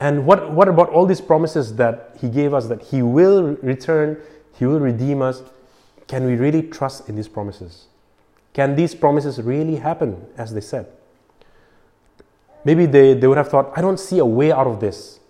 And 0.00 0.26
what 0.26 0.52
what 0.52 0.68
about 0.68 0.90
all 0.90 1.06
these 1.06 1.20
promises 1.20 1.76
that 1.76 2.16
He 2.20 2.28
gave 2.28 2.54
us 2.54 2.66
that 2.66 2.82
He 2.82 3.02
will 3.02 3.56
return, 3.62 4.20
He 4.58 4.66
will 4.66 4.80
redeem 4.80 5.22
us? 5.22 5.42
Can 6.06 6.24
we 6.24 6.34
really 6.36 6.62
trust 6.62 7.08
in 7.08 7.16
these 7.16 7.28
promises?" 7.28 7.86
Can 8.58 8.74
these 8.74 8.92
promises 8.92 9.40
really 9.40 9.76
happen 9.76 10.26
as 10.36 10.52
they 10.52 10.60
said? 10.60 10.86
Maybe 12.64 12.86
they, 12.86 13.14
they 13.14 13.26
would 13.28 13.36
have 13.36 13.48
thought, 13.48 13.72
I 13.76 13.80
don't 13.80 14.00
see 14.00 14.18
a 14.18 14.24
way 14.24 14.50
out 14.50 14.66
of 14.66 14.80
this. 14.80 15.20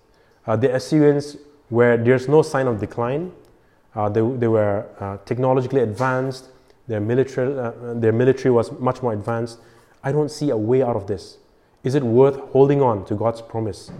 Uh, 0.46 0.56
the 0.56 0.74
Assyrians, 0.74 1.36
where 1.68 1.98
there's 1.98 2.26
no 2.26 2.40
sign 2.40 2.66
of 2.66 2.80
decline, 2.80 3.32
uh, 3.94 4.08
they, 4.08 4.20
they 4.20 4.48
were 4.48 4.86
uh, 4.98 5.18
technologically 5.26 5.82
advanced, 5.82 6.48
their 6.86 7.00
military, 7.00 7.58
uh, 7.58 7.72
their 7.94 8.12
military 8.12 8.50
was 8.50 8.72
much 8.80 9.02
more 9.02 9.12
advanced. 9.12 9.58
I 10.02 10.12
don't 10.12 10.30
see 10.30 10.50
a 10.50 10.56
way 10.56 10.82
out 10.82 10.96
of 10.96 11.06
this. 11.06 11.38
Is 11.84 11.94
it 11.94 12.02
worth 12.02 12.36
holding 12.50 12.82
on 12.82 13.04
to 13.06 13.14
God's 13.14 13.40
promise, 13.40 13.90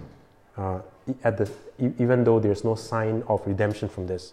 uh, 0.57 0.81
at 1.25 1.39
the, 1.39 1.51
even 1.99 2.25
though 2.25 2.39
there's 2.39 2.65
no 2.65 2.75
sign 2.75 3.23
of 3.29 3.47
redemption 3.47 3.89
from 3.89 4.07
this? 4.07 4.33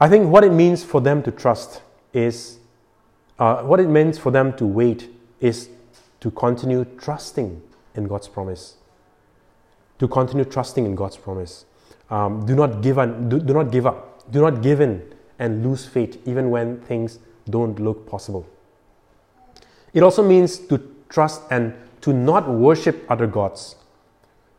I 0.00 0.08
think 0.08 0.28
what 0.28 0.44
it 0.44 0.52
means 0.52 0.82
for 0.82 1.00
them 1.00 1.22
to 1.22 1.30
trust 1.30 1.82
is 2.12 2.58
uh, 3.38 3.62
what 3.62 3.80
it 3.80 3.88
means 3.88 4.18
for 4.18 4.30
them 4.30 4.56
to 4.56 4.66
wait 4.66 5.10
is 5.40 5.68
to 6.20 6.30
continue 6.30 6.84
trusting 6.98 7.62
in 7.94 8.08
God's 8.08 8.28
promise. 8.28 8.76
To 9.98 10.08
continue 10.08 10.44
trusting 10.44 10.84
in 10.84 10.94
God's 10.94 11.16
promise. 11.16 11.64
Um, 12.10 12.44
do 12.46 12.54
not 12.54 12.82
give 12.82 12.98
un, 12.98 13.28
do, 13.28 13.38
do 13.38 13.54
not 13.54 13.70
give 13.70 13.86
up. 13.86 14.30
Do 14.30 14.40
not 14.40 14.62
give 14.62 14.80
in 14.80 15.02
and 15.38 15.64
lose 15.64 15.84
faith 15.86 16.20
even 16.26 16.50
when 16.50 16.80
things 16.82 17.18
don't 17.48 17.78
look 17.78 18.08
possible. 18.08 18.46
It 19.94 20.02
also 20.02 20.22
means 20.22 20.58
to 20.58 20.82
trust 21.08 21.42
and 21.50 21.72
to 22.02 22.12
not 22.12 22.48
worship 22.48 23.06
other 23.08 23.26
gods. 23.26 23.76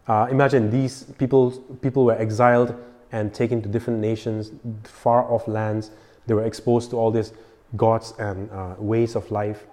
Uh, 0.08 0.28
imagine 0.32 0.72
these 0.72 1.04
people, 1.18 1.52
people 1.82 2.06
were 2.06 2.18
exiled 2.18 2.74
and 3.12 3.34
taken 3.34 3.62
to 3.62 3.70
different 3.70 4.00
nations, 4.00 4.52
far 4.84 5.24
off 5.32 5.48
lands. 5.48 5.92
They 6.26 6.34
were 6.34 6.46
exposed 6.46 6.90
to 6.92 6.98
all 6.98 7.12
these 7.12 7.34
gods 7.76 8.14
and 8.18 8.50
uh, 8.52 8.76
ways 8.78 9.16
of 9.16 9.30
life. 9.30 9.66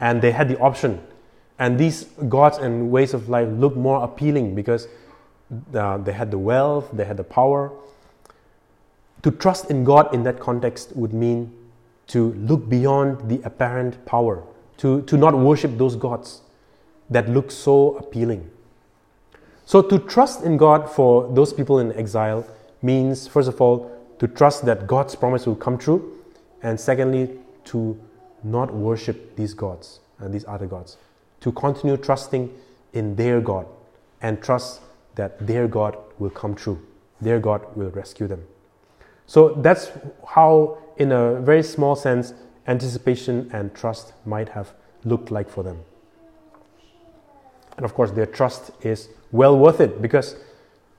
And 0.00 0.20
they 0.20 0.32
had 0.32 0.48
the 0.48 0.58
option. 0.58 1.00
And 1.58 1.78
these 1.78 2.04
gods 2.28 2.58
and 2.58 2.90
ways 2.90 3.14
of 3.14 3.28
life 3.28 3.48
looked 3.48 3.76
more 3.76 4.02
appealing 4.02 4.54
because 4.54 4.88
uh, 5.74 5.98
they 5.98 6.12
had 6.12 6.30
the 6.30 6.38
wealth, 6.38 6.90
they 6.92 7.04
had 7.04 7.16
the 7.16 7.24
power. 7.24 7.70
To 9.22 9.30
trust 9.30 9.70
in 9.70 9.84
God 9.84 10.12
in 10.14 10.22
that 10.24 10.40
context 10.40 10.96
would 10.96 11.12
mean 11.12 11.52
to 12.08 12.32
look 12.32 12.68
beyond 12.68 13.28
the 13.30 13.40
apparent 13.44 14.04
power, 14.04 14.42
to, 14.78 15.02
to 15.02 15.16
not 15.16 15.36
worship 15.36 15.78
those 15.78 15.96
gods 15.96 16.42
that 17.10 17.28
look 17.28 17.50
so 17.50 17.96
appealing. 17.96 18.50
So, 19.64 19.80
to 19.82 19.98
trust 19.98 20.42
in 20.42 20.56
God 20.56 20.90
for 20.90 21.32
those 21.32 21.52
people 21.52 21.78
in 21.78 21.92
exile 21.94 22.46
means, 22.82 23.28
first 23.28 23.48
of 23.48 23.60
all, 23.60 23.90
to 24.18 24.26
trust 24.26 24.64
that 24.66 24.86
God's 24.86 25.14
promise 25.14 25.46
will 25.46 25.56
come 25.56 25.78
true, 25.78 26.18
and 26.62 26.78
secondly, 26.78 27.38
to 27.66 27.98
not 28.42 28.74
worship 28.74 29.36
these 29.36 29.54
gods 29.54 30.00
and 30.18 30.34
these 30.34 30.44
other 30.46 30.66
gods, 30.66 30.96
to 31.40 31.52
continue 31.52 31.96
trusting 31.96 32.52
in 32.92 33.16
their 33.16 33.40
God 33.40 33.66
and 34.20 34.42
trust 34.42 34.80
that 35.14 35.46
their 35.46 35.68
God 35.68 35.96
will 36.18 36.30
come 36.30 36.54
true, 36.54 36.80
their 37.20 37.38
God 37.38 37.64
will 37.76 37.90
rescue 37.90 38.26
them. 38.26 38.44
So 39.26 39.54
that's 39.54 39.90
how, 40.28 40.78
in 40.96 41.12
a 41.12 41.40
very 41.40 41.62
small 41.62 41.96
sense, 41.96 42.34
anticipation 42.66 43.50
and 43.52 43.74
trust 43.74 44.12
might 44.24 44.48
have 44.50 44.72
looked 45.04 45.30
like 45.30 45.48
for 45.48 45.62
them. 45.62 45.78
And 47.76 47.84
of 47.84 47.94
course, 47.94 48.10
their 48.10 48.26
trust 48.26 48.70
is 48.82 49.08
well 49.32 49.58
worth 49.58 49.80
it 49.80 50.02
because 50.02 50.36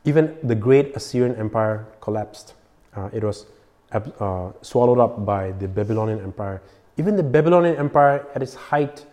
even 0.05 0.35
the 0.43 0.55
great 0.55 0.95
Assyrian 0.95 1.35
Empire 1.35 1.85
collapsed. 2.01 2.53
Uh, 2.95 3.09
it 3.13 3.23
was 3.23 3.45
uh, 3.91 4.51
swallowed 4.61 4.99
up 4.99 5.25
by 5.25 5.51
the 5.51 5.67
Babylonian 5.67 6.19
Empire 6.19 6.61
Even 6.97 7.15
the 7.15 7.23
Babylonian 7.23 7.75
Empire 7.77 8.25
at 8.35 8.43
its 8.43 8.53
height 8.53 9.05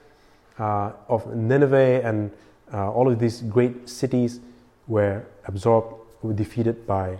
uh, 0.58 0.92
of 1.08 1.34
Nineveh 1.34 2.02
and 2.04 2.30
uh, 2.72 2.90
all 2.90 3.10
of 3.10 3.18
these 3.18 3.40
great 3.42 3.88
cities 3.88 4.40
were 4.86 5.24
absorbed, 5.46 5.94
were 6.22 6.34
defeated 6.34 6.86
by, 6.86 7.18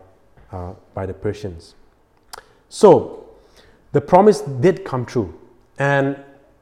uh, 0.53 0.75
by 0.93 1.07
the 1.07 1.15
Persians. 1.15 1.75
So, 2.69 3.20
the 3.93 4.01
promise 4.01 4.41
did 4.41 4.85
come 4.85 5.05
true. 5.05 5.35
And 5.79 6.17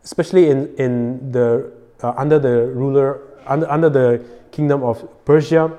especially 0.05 0.49
in, 0.51 0.75
in 0.77 1.33
the, 1.33 1.73
uh, 2.03 2.15
under 2.17 2.39
the 2.39 2.67
ruler, 2.69 3.21
under, 3.47 3.71
under 3.71 3.91
the 3.91 4.25
kingdom 4.53 4.83
of 4.83 5.07
Persia, 5.25 5.77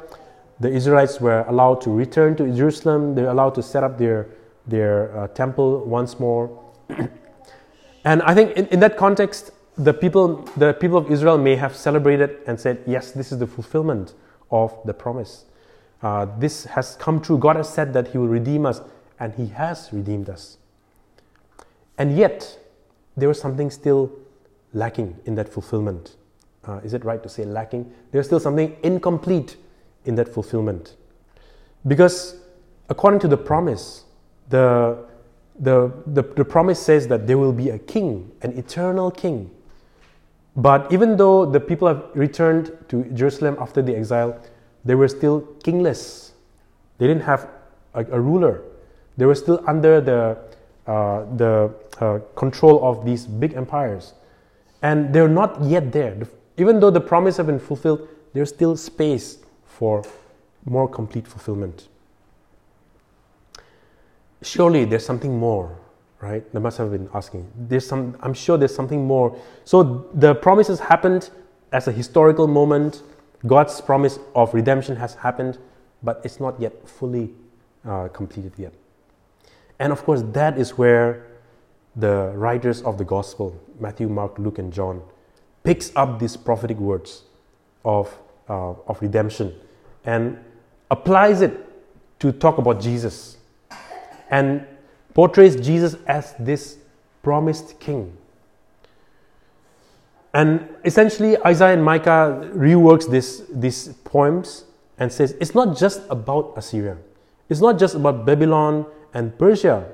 the 0.60 0.70
Israelites 0.70 1.22
were 1.22 1.46
allowed 1.48 1.82
to 1.82 1.90
return 1.90 2.36
to 2.36 2.54
Jerusalem. 2.56 3.16
They 3.16 3.24
were 3.24 3.30
allowed 3.30 3.56
to 3.56 3.64
set 3.64 3.84
up 3.84 3.98
their, 3.98 4.28
their 4.68 5.18
uh, 5.18 5.28
temple 5.30 5.86
once 5.86 6.20
more. 6.20 6.50
and 8.04 8.22
I 8.22 8.36
think 8.36 8.52
in, 8.58 8.68
in 8.68 8.80
that 8.82 8.98
context, 8.98 9.52
the 9.78 9.94
people, 9.94 10.44
the 10.58 10.74
people 10.74 10.98
of 10.98 11.10
Israel 11.10 11.38
may 11.38 11.56
have 11.56 11.76
celebrated 11.76 12.38
and 12.46 12.60
said, 12.60 12.84
Yes, 12.86 13.12
this 13.12 13.32
is 13.32 13.40
the 13.40 13.48
fulfillment 13.48 14.14
of 14.52 14.78
the 14.86 14.94
promise. 14.94 15.46
Uh, 16.02 16.28
this 16.38 16.66
has 16.66 16.96
come 16.98 17.22
true. 17.22 17.38
God 17.38 17.56
has 17.56 17.74
said 17.74 17.94
that 17.94 18.10
He 18.10 18.18
will 18.18 18.28
redeem 18.28 18.66
us, 18.66 18.82
and 19.20 19.34
He 19.36 19.48
has 19.48 19.90
redeemed 19.92 20.30
us. 20.30 20.59
And 22.00 22.18
yet, 22.18 22.58
there 23.18 23.28
was 23.28 23.40
something 23.40 23.70
still 23.70 24.12
lacking 24.74 25.18
in 25.26 25.36
that 25.36 25.50
fulfillment. 25.50 26.16
Uh, 26.66 26.80
is 26.84 26.94
it 26.94 27.04
right 27.04 27.22
to 27.22 27.30
say 27.30 27.44
lacking? 27.46 27.92
There's 28.12 28.26
still 28.26 28.40
something 28.40 28.76
incomplete 28.84 29.58
in 30.06 30.16
that 30.16 30.30
fulfillment. 30.30 30.96
Because 31.86 32.38
according 32.90 33.20
to 33.22 33.28
the 33.28 33.38
promise, 33.38 34.06
the, 34.50 34.98
the, 35.60 35.92
the, 36.08 36.24
the, 36.24 36.46
promise 36.46 36.80
says 36.80 37.08
that 37.10 37.28
there 37.28 37.38
will 37.38 37.54
be 37.54 37.70
a 37.70 37.80
king, 37.80 38.32
an 38.42 38.58
eternal 38.58 39.12
king. 39.12 39.52
But 40.56 40.92
even 40.92 41.18
though 41.18 41.46
the 41.46 41.60
people 41.60 41.88
have 41.88 42.06
returned 42.14 42.72
to 42.90 43.04
Jerusalem 43.14 43.58
after 43.60 43.82
the 43.82 43.96
exile, 43.96 44.40
they 44.86 44.96
were 44.96 45.08
still 45.08 45.42
kingless. 45.64 46.32
They 46.98 47.08
didn't 47.08 47.24
have 47.24 47.48
a, 47.94 48.06
a 48.06 48.20
ruler. 48.20 48.64
They 49.18 49.26
were 49.26 49.36
still 49.36 49.64
under 49.68 50.02
the, 50.02 50.38
the 50.90 51.74
uh, 52.00 52.20
control 52.36 52.84
of 52.84 53.06
these 53.06 53.26
big 53.26 53.54
empires. 53.54 54.14
And 54.82 55.14
they're 55.14 55.30
not 55.30 55.62
yet 55.62 55.92
there. 55.92 56.18
Even 56.58 56.80
though 56.80 56.90
the 56.90 57.02
promise 57.02 57.38
has 57.38 57.46
been 57.46 57.60
fulfilled, 57.60 58.08
there's 58.34 58.50
still 58.50 58.76
space 58.76 59.38
for 59.66 60.04
more 60.66 60.88
complete 60.88 61.28
fulfillment. 61.28 61.88
Surely 64.42 64.86
there's 64.86 65.06
something 65.06 65.38
more, 65.38 65.78
right? 66.22 66.44
They 66.54 66.60
must 66.60 66.78
have 66.78 66.92
been 66.92 67.10
asking. 67.14 67.52
There's 67.56 67.86
some, 67.86 68.18
I'm 68.22 68.34
sure 68.34 68.58
there's 68.58 68.76
something 68.76 69.06
more. 69.06 69.38
So 69.66 70.10
the 70.14 70.36
promises 70.36 70.80
happened 70.80 71.30
as 71.72 71.88
a 71.88 71.92
historical 71.92 72.48
moment. 72.48 73.04
God's 73.46 73.80
promise 73.82 74.20
of 74.36 74.54
redemption 74.54 74.96
has 74.96 75.16
happened, 75.16 75.58
but 76.04 76.22
it's 76.24 76.40
not 76.40 76.60
yet 76.60 76.88
fully 76.88 77.34
uh, 77.86 78.08
completed 78.10 78.54
yet. 78.58 78.74
And 79.80 79.92
of 79.94 80.04
course, 80.04 80.22
that 80.34 80.58
is 80.58 80.78
where 80.78 81.26
the 81.96 82.32
writers 82.36 82.82
of 82.82 82.98
the 82.98 83.06
gospel, 83.06 83.60
Matthew, 83.80 84.08
Mark, 84.08 84.38
Luke, 84.38 84.60
and 84.60 84.72
John, 84.72 85.02
picks 85.64 85.92
up 85.96 86.20
these 86.20 86.38
prophetic 86.38 86.78
words 86.78 87.24
of, 87.84 88.14
uh, 88.48 88.72
of 88.72 89.02
redemption 89.02 89.54
and 90.06 90.38
applies 90.92 91.42
it 91.42 91.58
to 92.20 92.32
talk 92.32 92.58
about 92.58 92.82
Jesus 92.82 93.38
and 94.30 94.66
portrays 95.14 95.56
Jesus 95.56 95.96
as 96.08 96.34
this 96.40 96.78
promised 97.24 97.80
king. 97.80 98.16
And 100.34 100.70
essentially, 100.86 101.38
Isaiah 101.44 101.74
and 101.74 101.84
Micah 101.84 102.50
reworks 102.54 103.10
this, 103.10 103.44
these 103.50 103.90
poems 104.04 104.66
and 105.00 105.12
says 105.12 105.36
it's 105.42 105.56
not 105.56 105.76
just 105.76 106.02
about 106.10 106.54
Assyria, 106.56 106.98
it's 107.50 107.62
not 107.62 107.80
just 107.80 107.96
about 107.96 108.26
Babylon 108.26 108.86
and 109.14 109.38
Persia 109.38 109.94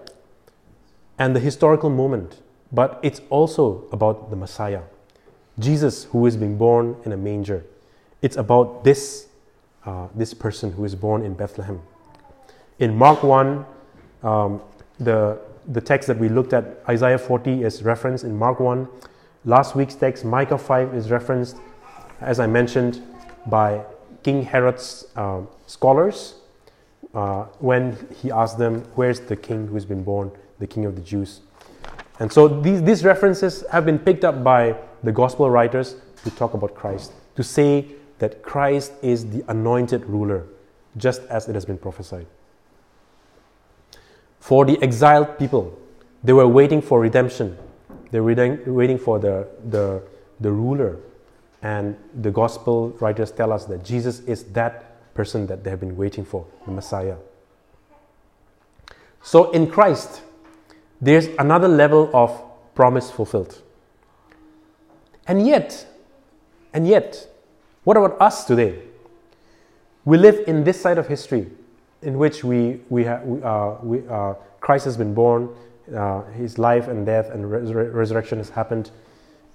and 1.17 1.35
the 1.35 1.39
historical 1.39 1.89
moment, 1.89 2.41
but 2.71 2.99
it's 3.03 3.21
also 3.29 3.87
about 3.91 4.29
the 4.29 4.35
Messiah, 4.35 4.81
Jesus, 5.59 6.05
who 6.05 6.25
is 6.25 6.35
being 6.35 6.57
born 6.57 6.97
in 7.05 7.11
a 7.11 7.17
manger. 7.17 7.63
It's 8.21 8.37
about 8.37 8.83
this 8.83 9.27
uh, 9.85 10.07
this 10.15 10.33
person 10.33 10.71
who 10.71 10.83
is 10.83 10.95
born 10.95 11.21
in 11.21 11.35
Bethlehem. 11.35 11.79
In 12.79 12.95
Mark 12.97 13.21
1, 13.21 13.65
um, 14.23 14.61
the, 14.99 15.39
the 15.67 15.79
text 15.79 16.07
that 16.07 16.17
we 16.17 16.27
looked 16.27 16.53
at, 16.53 16.81
Isaiah 16.89 17.19
40, 17.19 17.61
is 17.63 17.83
referenced 17.83 18.23
in 18.23 18.35
Mark 18.35 18.59
1. 18.59 18.87
Last 19.45 19.75
week's 19.75 19.93
text, 19.93 20.25
Micah 20.25 20.57
5, 20.57 20.95
is 20.95 21.11
referenced, 21.11 21.57
as 22.19 22.39
I 22.39 22.47
mentioned, 22.47 23.03
by 23.45 23.83
King 24.23 24.41
Herod's 24.41 25.05
uh, 25.15 25.41
scholars 25.67 26.35
uh, 27.15 27.45
when 27.59 27.97
he 28.21 28.29
asked 28.29 28.57
them, 28.57 28.83
Where's 28.95 29.21
the 29.21 29.35
king 29.35 29.67
who's 29.67 29.85
been 29.85 30.03
born, 30.03 30.31
the 30.59 30.67
king 30.67 30.85
of 30.85 30.95
the 30.95 31.01
Jews? 31.01 31.39
And 32.19 32.31
so 32.31 32.47
these, 32.47 32.83
these 32.83 33.03
references 33.03 33.63
have 33.71 33.85
been 33.85 33.99
picked 33.99 34.23
up 34.23 34.43
by 34.43 34.75
the 35.03 35.11
gospel 35.11 35.49
writers 35.49 35.95
to 36.23 36.31
talk 36.31 36.53
about 36.53 36.75
Christ, 36.75 37.13
to 37.35 37.43
say 37.43 37.87
that 38.19 38.41
Christ 38.41 38.93
is 39.01 39.29
the 39.29 39.43
anointed 39.49 40.05
ruler, 40.05 40.45
just 40.97 41.21
as 41.23 41.49
it 41.49 41.55
has 41.55 41.65
been 41.65 41.77
prophesied. 41.77 42.27
For 44.39 44.65
the 44.65 44.81
exiled 44.81 45.39
people, 45.39 45.77
they 46.23 46.33
were 46.33 46.47
waiting 46.47 46.81
for 46.81 46.99
redemption. 46.99 47.57
They 48.11 48.19
were 48.19 48.59
waiting 48.65 48.97
for 48.97 49.19
the, 49.19 49.47
the, 49.69 50.01
the 50.39 50.51
ruler. 50.51 50.97
And 51.61 51.97
the 52.21 52.31
gospel 52.31 52.89
writers 52.99 53.31
tell 53.31 53.51
us 53.51 53.65
that 53.65 53.83
Jesus 53.83 54.19
is 54.21 54.43
that 54.53 54.94
person 55.15 55.47
that 55.47 55.63
they 55.63 55.71
have 55.71 55.79
been 55.79 55.97
waiting 55.97 56.23
for, 56.23 56.45
the 56.65 56.71
Messiah. 56.71 57.15
So 59.23 59.49
in 59.51 59.65
Christ, 59.67 60.21
there's 61.01 61.27
another 61.39 61.67
level 61.67 62.11
of 62.13 62.43
promise 62.75 63.09
fulfilled. 63.09 63.61
And 65.27 65.47
yet, 65.47 65.87
and 66.73 66.87
yet, 66.87 67.27
what 67.83 67.97
about 67.97 68.21
us 68.21 68.45
today? 68.45 68.77
We 70.03 70.17
live 70.17 70.43
in 70.45 70.63
this 70.63 70.79
side 70.79 70.99
of 70.99 71.07
history 71.07 71.47
in 72.03 72.19
which 72.19 72.43
we, 72.43 72.81
we, 72.89 73.05
ha, 73.05 73.15
uh, 73.15 73.79
we 73.81 74.07
uh, 74.07 74.35
Christ 74.59 74.85
has 74.85 74.97
been 74.97 75.13
born, 75.13 75.49
uh, 75.95 76.23
his 76.31 76.59
life 76.59 76.87
and 76.87 77.05
death 77.05 77.29
and 77.31 77.45
resur- 77.45 77.93
resurrection 77.93 78.37
has 78.37 78.49
happened. 78.49 78.91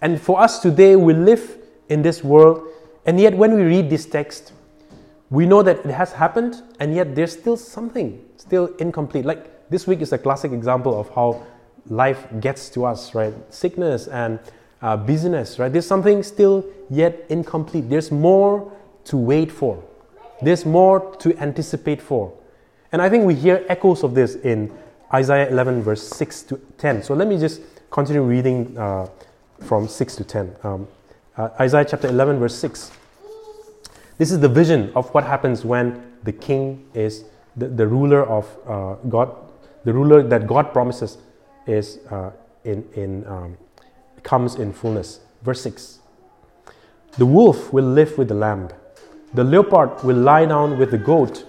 And 0.00 0.20
for 0.20 0.40
us 0.40 0.58
today, 0.58 0.96
we 0.96 1.14
live 1.14 1.58
in 1.88 2.02
this 2.02 2.24
world, 2.24 2.66
and 3.06 3.20
yet 3.20 3.36
when 3.36 3.54
we 3.54 3.62
read 3.62 3.90
this 3.90 4.06
text, 4.06 4.52
we 5.30 5.46
know 5.46 5.62
that 5.62 5.78
it 5.78 5.92
has 5.92 6.12
happened, 6.12 6.62
and 6.80 6.94
yet 6.94 7.14
there's 7.14 7.32
still 7.32 7.56
something 7.56 8.24
still 8.36 8.66
incomplete. 8.78 9.24
Like 9.24 9.70
this 9.70 9.86
week 9.86 10.00
is 10.00 10.12
a 10.12 10.18
classic 10.18 10.52
example 10.52 10.98
of 10.98 11.08
how 11.14 11.46
life 11.86 12.26
gets 12.40 12.68
to 12.70 12.84
us, 12.84 13.14
right? 13.14 13.32
Sickness 13.52 14.08
and 14.08 14.40
uh, 14.82 14.96
busyness, 14.96 15.58
right? 15.58 15.72
There's 15.72 15.86
something 15.86 16.22
still 16.22 16.64
yet 16.88 17.26
incomplete. 17.28 17.88
There's 17.88 18.10
more 18.10 18.72
to 19.04 19.16
wait 19.16 19.52
for. 19.52 19.82
There's 20.42 20.64
more 20.64 21.14
to 21.16 21.36
anticipate 21.38 22.02
for. 22.02 22.32
And 22.92 23.00
I 23.00 23.08
think 23.08 23.24
we 23.24 23.34
hear 23.34 23.64
echoes 23.68 24.02
of 24.02 24.14
this 24.14 24.34
in 24.36 24.72
Isaiah 25.12 25.48
11, 25.48 25.82
verse 25.82 26.02
6 26.08 26.42
to 26.44 26.60
10. 26.78 27.02
So 27.02 27.14
let 27.14 27.28
me 27.28 27.38
just 27.38 27.60
continue 27.90 28.22
reading 28.22 28.76
uh, 28.76 29.08
from 29.60 29.86
6 29.86 30.16
to 30.16 30.24
10. 30.24 30.56
Um, 30.64 30.88
uh, 31.36 31.50
Isaiah 31.60 31.84
chapter 31.84 32.08
11, 32.08 32.38
verse 32.38 32.54
6. 32.56 32.90
This 34.20 34.30
is 34.30 34.40
the 34.40 34.50
vision 34.50 34.92
of 34.94 35.08
what 35.14 35.24
happens 35.24 35.64
when 35.64 36.02
the 36.24 36.32
king 36.32 36.84
is 36.92 37.24
the, 37.56 37.68
the 37.68 37.86
ruler 37.86 38.22
of 38.26 38.44
uh, 38.68 38.96
God, 39.08 39.34
the 39.84 39.94
ruler 39.94 40.22
that 40.22 40.46
God 40.46 40.74
promises 40.74 41.16
is 41.66 42.00
uh, 42.10 42.30
in, 42.62 42.86
in 42.92 43.26
um, 43.26 43.56
comes 44.22 44.56
in 44.56 44.74
fullness. 44.74 45.20
Verse 45.40 45.62
6 45.62 46.00
The 47.16 47.24
wolf 47.24 47.72
will 47.72 47.86
live 47.86 48.18
with 48.18 48.28
the 48.28 48.34
lamb, 48.34 48.68
the 49.32 49.42
leopard 49.42 50.04
will 50.04 50.18
lie 50.18 50.44
down 50.44 50.78
with 50.78 50.90
the 50.90 50.98
goat, 50.98 51.46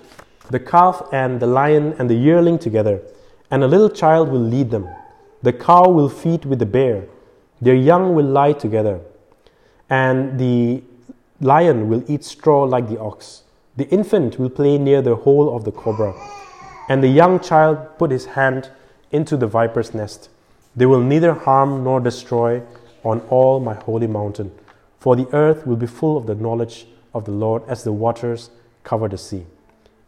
the 0.49 0.59
calf 0.61 1.03
and 1.11 1.41
the 1.41 1.47
lion 1.47 1.93
and 1.99 2.09
the 2.09 2.15
yearling 2.15 2.57
together, 2.57 3.01
and 3.51 3.65
a 3.65 3.67
little 3.67 3.89
child 3.89 4.29
will 4.29 4.47
lead 4.55 4.71
them. 4.71 4.87
The 5.41 5.51
cow 5.51 5.89
will 5.89 6.07
feed 6.07 6.45
with 6.45 6.59
the 6.59 6.65
bear, 6.65 7.03
their 7.59 7.75
young 7.75 8.15
will 8.15 8.27
lie 8.27 8.53
together, 8.53 9.01
and 9.89 10.39
the 10.39 10.83
lion 11.41 11.89
will 11.89 12.03
eat 12.07 12.23
straw 12.23 12.63
like 12.63 12.87
the 12.87 12.99
ox. 12.99 13.43
The 13.75 13.89
infant 13.89 14.37
will 14.37 14.49
play 14.49 14.77
near 14.77 15.01
the 15.01 15.15
hole 15.15 15.55
of 15.55 15.65
the 15.65 15.71
cobra, 15.71 16.13
and 16.87 17.03
the 17.03 17.07
young 17.07 17.39
child 17.39 17.97
put 17.97 18.11
his 18.11 18.25
hand 18.25 18.69
into 19.11 19.35
the 19.35 19.47
viper's 19.47 19.93
nest. 19.93 20.29
They 20.75 20.85
will 20.85 21.01
neither 21.01 21.33
harm 21.33 21.83
nor 21.83 21.99
destroy 21.99 22.61
on 23.03 23.21
all 23.21 23.59
my 23.59 23.73
holy 23.73 24.07
mountain, 24.07 24.51
for 24.99 25.15
the 25.15 25.27
earth 25.33 25.65
will 25.65 25.75
be 25.75 25.87
full 25.87 26.15
of 26.15 26.27
the 26.27 26.35
knowledge 26.35 26.85
of 27.13 27.25
the 27.25 27.31
Lord 27.31 27.63
as 27.67 27.83
the 27.83 27.91
waters 27.91 28.51
cover 28.83 29.07
the 29.07 29.17
sea. 29.17 29.45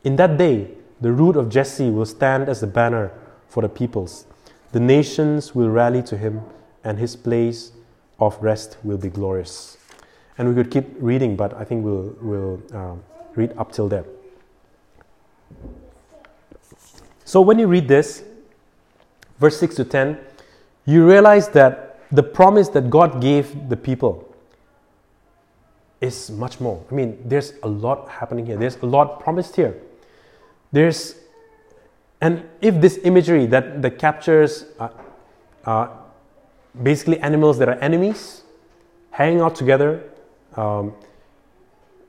In 0.04 0.16
that 0.18 0.38
day, 0.38 0.70
the 1.02 1.12
root 1.12 1.36
of 1.36 1.50
Jesse 1.50 1.90
will 1.90 2.06
stand 2.06 2.48
as 2.48 2.62
a 2.62 2.68
banner 2.68 3.12
for 3.48 3.62
the 3.62 3.70
peoples. 3.70 4.26
The 4.72 4.80
nations 4.80 5.56
will 5.56 5.70
rally 5.70 6.04
to 6.04 6.18
him, 6.18 6.42
and 6.84 7.00
his 7.00 7.16
place 7.16 7.72
of 8.20 8.42
rest 8.42 8.78
will 8.84 8.98
be 8.98 9.10
glorious. 9.10 9.78
And 10.38 10.50
we 10.50 10.56
could 10.56 10.72
keep 10.72 10.86
reading, 11.00 11.36
but 11.36 11.54
I 11.54 11.64
think 11.64 11.86
we'll, 11.86 12.16
we'll 12.22 12.62
um, 12.74 13.04
read 13.36 13.54
up 13.58 13.72
till 13.72 13.88
there. 13.88 14.06
So 17.26 17.42
when 17.42 17.60
you 17.60 17.68
read 17.68 17.88
this, 17.88 18.24
verse 19.40 19.60
6 19.60 19.76
to 19.76 19.86
10, 19.86 20.20
you 20.86 21.08
realize 21.08 21.50
that 21.50 22.00
the 22.12 22.24
promise 22.24 22.70
that 22.70 22.90
God 22.90 23.22
gave 23.22 23.70
the 23.70 23.78
people 23.78 24.34
is 26.02 26.30
much 26.30 26.60
more. 26.60 26.84
I 26.92 26.94
mean, 26.94 27.18
there's 27.26 27.54
a 27.64 27.68
lot 27.68 28.10
happening 28.10 28.46
here. 28.46 28.58
There's 28.58 28.78
a 28.78 28.86
lot 28.86 29.20
promised 29.20 29.56
here. 29.56 29.76
There's, 30.72 31.16
and 32.20 32.44
if 32.62 32.82
this 32.82 33.00
imagery 33.04 33.46
that, 33.48 33.82
that 33.82 33.98
captures 33.98 34.66
uh, 34.80 34.90
uh, 35.66 35.88
basically 36.82 37.20
animals 37.20 37.58
that 37.60 37.70
are 37.70 37.80
enemies 37.80 38.44
hanging 39.12 39.40
out 39.40 39.56
together, 39.56 40.04
um, 40.58 40.94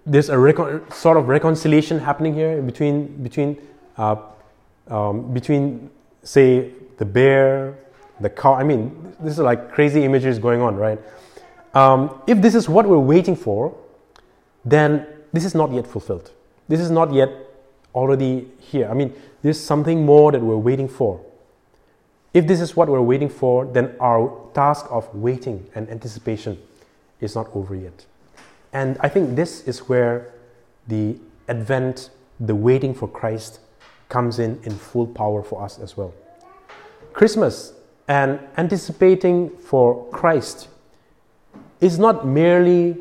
there's 0.06 0.28
a 0.28 0.38
recon- 0.38 0.90
sort 0.90 1.16
of 1.16 1.28
reconciliation 1.28 1.98
happening 1.98 2.34
here 2.34 2.60
between 2.60 3.22
between 3.22 3.56
uh, 3.96 4.16
um, 4.88 5.32
between 5.32 5.90
say 6.22 6.72
the 6.98 7.04
bear, 7.04 7.78
the 8.20 8.30
cow. 8.30 8.54
I 8.54 8.64
mean, 8.64 9.14
this 9.20 9.34
is 9.34 9.38
like 9.38 9.72
crazy 9.72 10.04
images 10.04 10.38
going 10.38 10.60
on, 10.60 10.76
right? 10.76 10.98
Um, 11.74 12.22
if 12.26 12.40
this 12.40 12.54
is 12.54 12.68
what 12.68 12.86
we're 12.86 12.98
waiting 12.98 13.34
for, 13.34 13.76
then 14.64 15.06
this 15.32 15.44
is 15.44 15.54
not 15.54 15.72
yet 15.72 15.86
fulfilled. 15.86 16.30
This 16.68 16.80
is 16.80 16.90
not 16.90 17.12
yet 17.12 17.30
already 17.94 18.48
here. 18.58 18.88
I 18.88 18.94
mean, 18.94 19.14
there's 19.42 19.60
something 19.60 20.04
more 20.04 20.32
that 20.32 20.40
we're 20.40 20.56
waiting 20.56 20.88
for. 20.88 21.20
If 22.32 22.46
this 22.46 22.60
is 22.60 22.74
what 22.76 22.88
we're 22.88 23.02
waiting 23.02 23.28
for, 23.28 23.64
then 23.64 23.94
our 24.00 24.50
task 24.54 24.86
of 24.90 25.12
waiting 25.14 25.66
and 25.74 25.88
anticipation 25.90 26.58
is 27.20 27.34
not 27.34 27.48
over 27.54 27.74
yet. 27.74 28.06
And 28.74 28.98
I 29.00 29.08
think 29.08 29.36
this 29.36 29.62
is 29.62 29.88
where 29.88 30.34
the 30.88 31.16
Advent, 31.48 32.10
the 32.40 32.54
waiting 32.54 32.92
for 32.92 33.08
Christ, 33.08 33.60
comes 34.08 34.38
in 34.40 34.60
in 34.64 34.72
full 34.76 35.06
power 35.06 35.42
for 35.42 35.62
us 35.62 35.78
as 35.78 35.96
well. 35.96 36.12
Christmas 37.12 37.72
and 38.08 38.40
anticipating 38.56 39.48
for 39.50 40.04
Christ 40.10 40.68
is 41.80 41.98
not 41.98 42.26
merely 42.26 42.96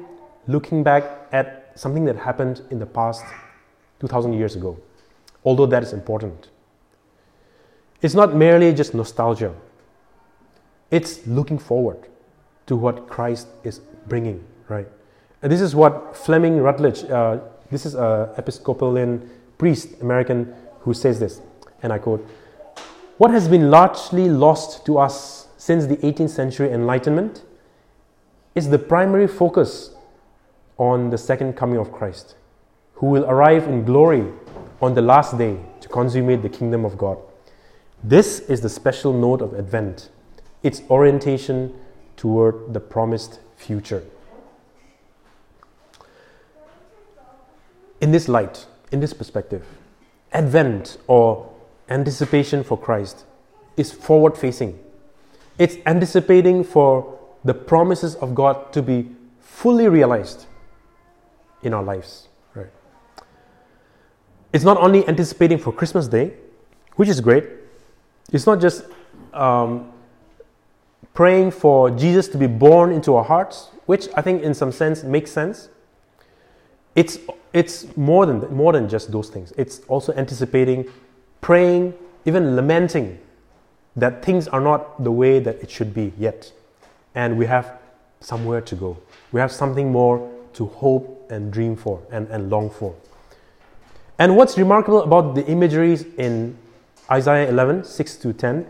looking 0.47 0.83
back 0.83 1.03
at 1.31 1.71
something 1.75 2.05
that 2.05 2.17
happened 2.17 2.61
in 2.69 2.77
the 2.77 2.85
past 2.85 3.25
2000 3.99 4.33
years 4.33 4.55
ago, 4.55 4.77
although 5.43 5.65
that 5.65 5.81
is 5.81 5.91
important. 5.91 6.49
It's 8.01 8.13
not 8.13 8.35
merely 8.35 8.73
just 8.73 8.93
nostalgia, 8.93 9.53
it's 10.91 11.25
looking 11.25 11.57
forward 11.57 12.07
to 12.67 12.75
what 12.75 13.07
Christ 13.07 13.47
is 13.63 13.79
bringing, 14.07 14.43
right? 14.67 14.87
And 15.43 15.51
this 15.51 15.59
is 15.59 15.75
what 15.75 16.15
Fleming 16.15 16.61
Rutledge, 16.61 17.03
uh, 17.03 17.39
this 17.69 17.85
is 17.85 17.95
an 17.95 18.29
Episcopalian 18.37 19.29
priest, 19.57 19.89
American, 19.99 20.55
who 20.79 20.93
says 20.93 21.19
this, 21.19 21.41
and 21.83 21.91
I 21.91 21.97
quote 21.97 22.25
What 23.17 23.31
has 23.31 23.49
been 23.49 23.69
largely 23.69 24.29
lost 24.29 24.85
to 24.85 24.97
us 24.97 25.49
since 25.57 25.85
the 25.85 25.97
18th 25.97 26.29
century 26.29 26.71
Enlightenment 26.71 27.43
is 28.55 28.69
the 28.69 28.79
primary 28.79 29.27
focus 29.27 29.91
on 30.77 31.09
the 31.09 31.17
second 31.17 31.57
coming 31.57 31.77
of 31.77 31.91
Christ, 31.91 32.35
who 32.93 33.07
will 33.07 33.25
arrive 33.25 33.67
in 33.67 33.83
glory 33.83 34.31
on 34.81 34.93
the 34.93 35.01
last 35.01 35.37
day 35.37 35.57
to 35.81 35.89
consummate 35.89 36.41
the 36.41 36.49
kingdom 36.49 36.85
of 36.85 36.97
God. 36.97 37.17
This 38.01 38.39
is 38.39 38.61
the 38.61 38.69
special 38.69 39.11
note 39.11 39.41
of 39.41 39.53
Advent, 39.53 40.07
its 40.63 40.83
orientation 40.89 41.77
toward 42.15 42.73
the 42.73 42.79
promised 42.79 43.41
future. 43.57 44.03
In 48.03 48.11
this 48.11 48.27
light, 48.27 48.65
in 48.91 48.99
this 48.99 49.13
perspective, 49.13 49.65
Advent 50.33 50.97
or 51.07 51.49
anticipation 51.87 52.61
for 52.61 52.77
Christ 52.77 53.23
is 53.77 53.93
forward 53.93 54.37
facing. 54.37 54.77
It's 55.57 55.77
anticipating 55.85 56.65
for 56.65 57.17
the 57.45 57.53
promises 57.53 58.15
of 58.15 58.35
God 58.35 58.73
to 58.73 58.81
be 58.81 59.09
fully 59.39 59.87
realized 59.87 60.47
in 61.61 61.73
our 61.73 61.81
lives. 61.81 62.27
Right? 62.53 62.67
It's 64.51 64.65
not 64.65 64.75
only 64.75 65.07
anticipating 65.07 65.57
for 65.57 65.71
Christmas 65.71 66.09
Day, 66.09 66.33
which 66.97 67.07
is 67.07 67.21
great. 67.21 67.45
It's 68.33 68.45
not 68.45 68.59
just 68.59 68.83
um, 69.31 69.93
praying 71.13 71.51
for 71.51 71.89
Jesus 71.89 72.27
to 72.27 72.37
be 72.37 72.47
born 72.47 72.91
into 72.91 73.15
our 73.15 73.23
hearts, 73.23 73.69
which 73.85 74.09
I 74.13 74.21
think 74.21 74.43
in 74.43 74.53
some 74.53 74.73
sense 74.73 75.03
makes 75.03 75.31
sense. 75.31 75.69
It's, 76.95 77.17
it's 77.53 77.95
more, 77.95 78.25
than, 78.25 78.39
more 78.53 78.73
than 78.73 78.89
just 78.89 79.11
those 79.11 79.29
things. 79.29 79.53
It's 79.57 79.81
also 79.87 80.13
anticipating, 80.13 80.89
praying, 81.41 81.93
even 82.25 82.55
lamenting 82.55 83.19
that 83.95 84.25
things 84.25 84.47
are 84.47 84.61
not 84.61 85.03
the 85.03 85.11
way 85.11 85.39
that 85.39 85.61
it 85.61 85.69
should 85.69 85.93
be 85.93 86.13
yet. 86.17 86.51
And 87.13 87.37
we 87.37 87.45
have 87.45 87.79
somewhere 88.19 88.61
to 88.61 88.75
go. 88.75 88.97
We 89.31 89.39
have 89.39 89.51
something 89.51 89.91
more 89.91 90.31
to 90.53 90.65
hope 90.65 91.27
and 91.29 91.51
dream 91.53 91.75
for 91.75 92.01
and, 92.11 92.27
and 92.29 92.49
long 92.49 92.69
for. 92.69 92.95
And 94.17 94.35
what's 94.35 94.57
remarkable 94.57 95.03
about 95.03 95.35
the 95.35 95.45
imageries 95.45 96.05
in 96.17 96.57
Isaiah 97.11 97.49
11, 97.49 97.83
6 97.83 98.15
to 98.17 98.33
10, 98.33 98.67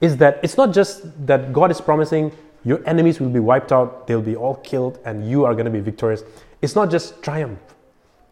is 0.00 0.16
that 0.18 0.40
it's 0.42 0.56
not 0.56 0.72
just 0.72 1.26
that 1.26 1.52
God 1.52 1.70
is 1.70 1.80
promising 1.80 2.32
your 2.64 2.80
enemies 2.86 3.20
will 3.20 3.30
be 3.30 3.40
wiped 3.40 3.72
out, 3.72 4.06
they'll 4.06 4.22
be 4.22 4.36
all 4.36 4.56
killed, 4.56 4.98
and 5.04 5.28
you 5.28 5.44
are 5.44 5.52
going 5.54 5.64
to 5.64 5.70
be 5.70 5.80
victorious. 5.80 6.22
It's 6.60 6.76
not 6.76 6.90
just 6.90 7.20
triumph, 7.22 7.58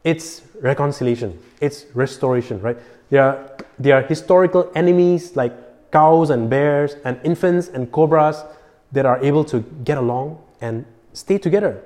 it's 0.04 0.42
reconciliation, 0.60 1.38
it's 1.60 1.86
restoration, 1.94 2.60
right? 2.60 2.78
There 3.10 3.22
are, 3.22 3.56
there 3.78 3.96
are 3.96 4.02
historical 4.02 4.70
enemies 4.74 5.36
like 5.36 5.52
cows 5.90 6.30
and 6.30 6.48
bears 6.48 6.94
and 7.04 7.20
infants 7.24 7.68
and 7.68 7.90
cobras 7.90 8.44
that 8.92 9.06
are 9.06 9.22
able 9.22 9.44
to 9.44 9.60
get 9.84 9.98
along 9.98 10.38
and 10.60 10.84
stay 11.12 11.38
together 11.38 11.82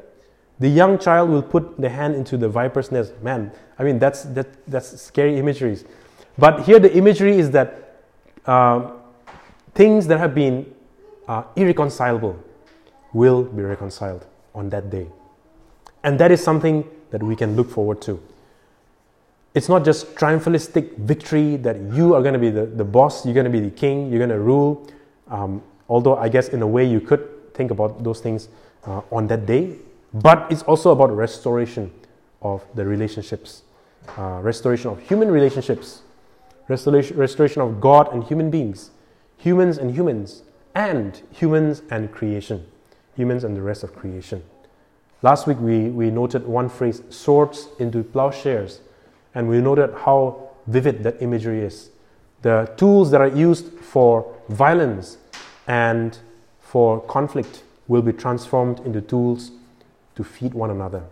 the 0.59 0.69
young 0.69 0.99
child 0.99 1.31
will 1.31 1.43
put 1.43 1.81
the 1.81 1.89
hand 1.89 2.15
into 2.15 2.37
the 2.37 2.49
viper's 2.49 2.93
nest. 2.93 3.13
Man, 3.23 3.51
I 3.79 3.83
mean, 3.83 3.99
that's, 3.99 4.23
that, 4.35 4.47
that's 4.67 5.01
scary 5.01 5.37
imageries. 5.39 5.85
But 6.39 6.63
here 6.63 6.79
the 6.79 6.95
imagery 6.97 7.39
is 7.39 7.51
that 7.53 8.01
uh, 8.47 8.93
things 9.75 10.07
that 10.07 10.19
have 10.19 10.35
been 10.35 10.73
uh, 11.27 11.45
irreconcilable 11.57 12.39
will 13.13 13.45
be 13.45 13.63
reconciled 13.63 14.27
on 14.55 14.69
that 14.71 14.91
day. 14.91 15.09
And 16.03 16.19
that 16.21 16.31
is 16.31 16.43
something 16.43 16.89
that 17.15 17.23
we 17.23 17.37
can 17.37 17.55
look 17.55 17.71
forward 17.71 18.03
to. 18.03 18.21
It's 19.55 19.69
not 19.69 19.85
just 19.85 20.17
triumphalistic 20.17 20.99
victory 20.99 21.57
that 21.63 21.79
you 21.95 22.15
are 22.17 22.23
going 22.27 22.35
to 22.35 22.43
be 22.43 22.51
the, 22.51 22.67
the 22.67 22.85
boss, 22.85 23.25
you're 23.25 23.39
going 23.39 23.51
to 23.53 23.57
be 23.59 23.61
the 23.61 23.71
king, 23.71 24.11
you're 24.11 24.19
going 24.19 24.35
to 24.35 24.41
rule. 24.41 24.91
Um, 25.29 25.63
although, 25.89 26.17
I 26.17 26.29
guess, 26.29 26.49
in 26.49 26.61
a 26.61 26.67
way, 26.67 26.85
you 26.85 27.01
could 27.01 27.55
think 27.55 27.71
about 27.71 28.03
those 28.03 28.19
things 28.21 28.49
uh, 28.85 29.03
on 29.13 29.29
that 29.29 29.47
day 29.47 29.79
but 30.15 30.47
it's 30.49 30.63
also 30.63 30.93
about 30.93 31.15
restoration 31.15 31.91
of 32.41 32.65
the 32.77 32.85
relationships, 32.85 33.65
uh, 34.17 34.39
restoration 34.43 34.91
of 34.91 35.01
human 35.01 35.29
relationships, 35.29 36.03
restoration, 36.69 37.17
restoration 37.17 37.61
of 37.61 37.81
God 37.81 38.13
and 38.13 38.23
human 38.23 38.49
beings, 38.49 38.93
humans 39.37 39.77
and 39.77 39.91
humans, 39.91 40.43
and 40.73 41.21
humans 41.33 41.83
and 41.91 42.13
creation, 42.13 42.65
humans 43.17 43.43
and 43.43 43.57
the 43.57 43.63
rest 43.63 43.83
of 43.83 43.95
creation. 43.97 44.45
Last 45.25 45.47
week 45.47 45.59
we, 45.59 45.89
we 45.89 46.11
noted 46.11 46.47
one 46.47 46.69
phrase, 46.69 47.01
swords 47.09 47.69
into 47.79 48.03
plowshares, 48.03 48.83
and 49.35 49.49
we 49.49 49.59
noted 49.59 49.95
how 49.95 50.51
vivid 50.67 51.03
that 51.03 51.23
imagery 51.23 51.61
is. 51.61 51.89
The 52.43 52.71
tools 52.77 53.11
that 53.11 53.23
are 53.23 53.29
used 53.29 53.73
for 53.81 54.31
violence 54.51 55.17
and 55.67 56.19
for 56.61 57.01
conflict 57.01 57.63
will 57.89 58.03
be 58.03 58.13
transformed 58.13 58.81
into 58.81 59.01
tools 59.01 59.53
to 60.17 60.25
feed 60.25 60.53
one 60.53 60.69
another, 60.69 61.03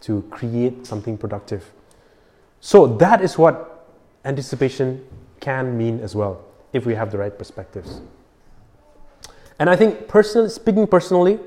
to 0.00 0.22
create 0.22 0.84
something 0.84 1.16
productive. 1.16 1.70
So 2.60 2.88
that 2.96 3.22
is 3.22 3.38
what 3.38 3.86
anticipation 4.24 5.06
can 5.38 5.78
mean 5.78 6.00
as 6.00 6.16
well, 6.16 6.44
if 6.72 6.84
we 6.84 6.96
have 6.96 7.12
the 7.12 7.18
right 7.18 7.38
perspectives. 7.38 8.00
And 9.60 9.70
I 9.70 9.76
think, 9.76 10.08
personally, 10.08 10.48
speaking 10.48 10.88
personally, 10.88 11.38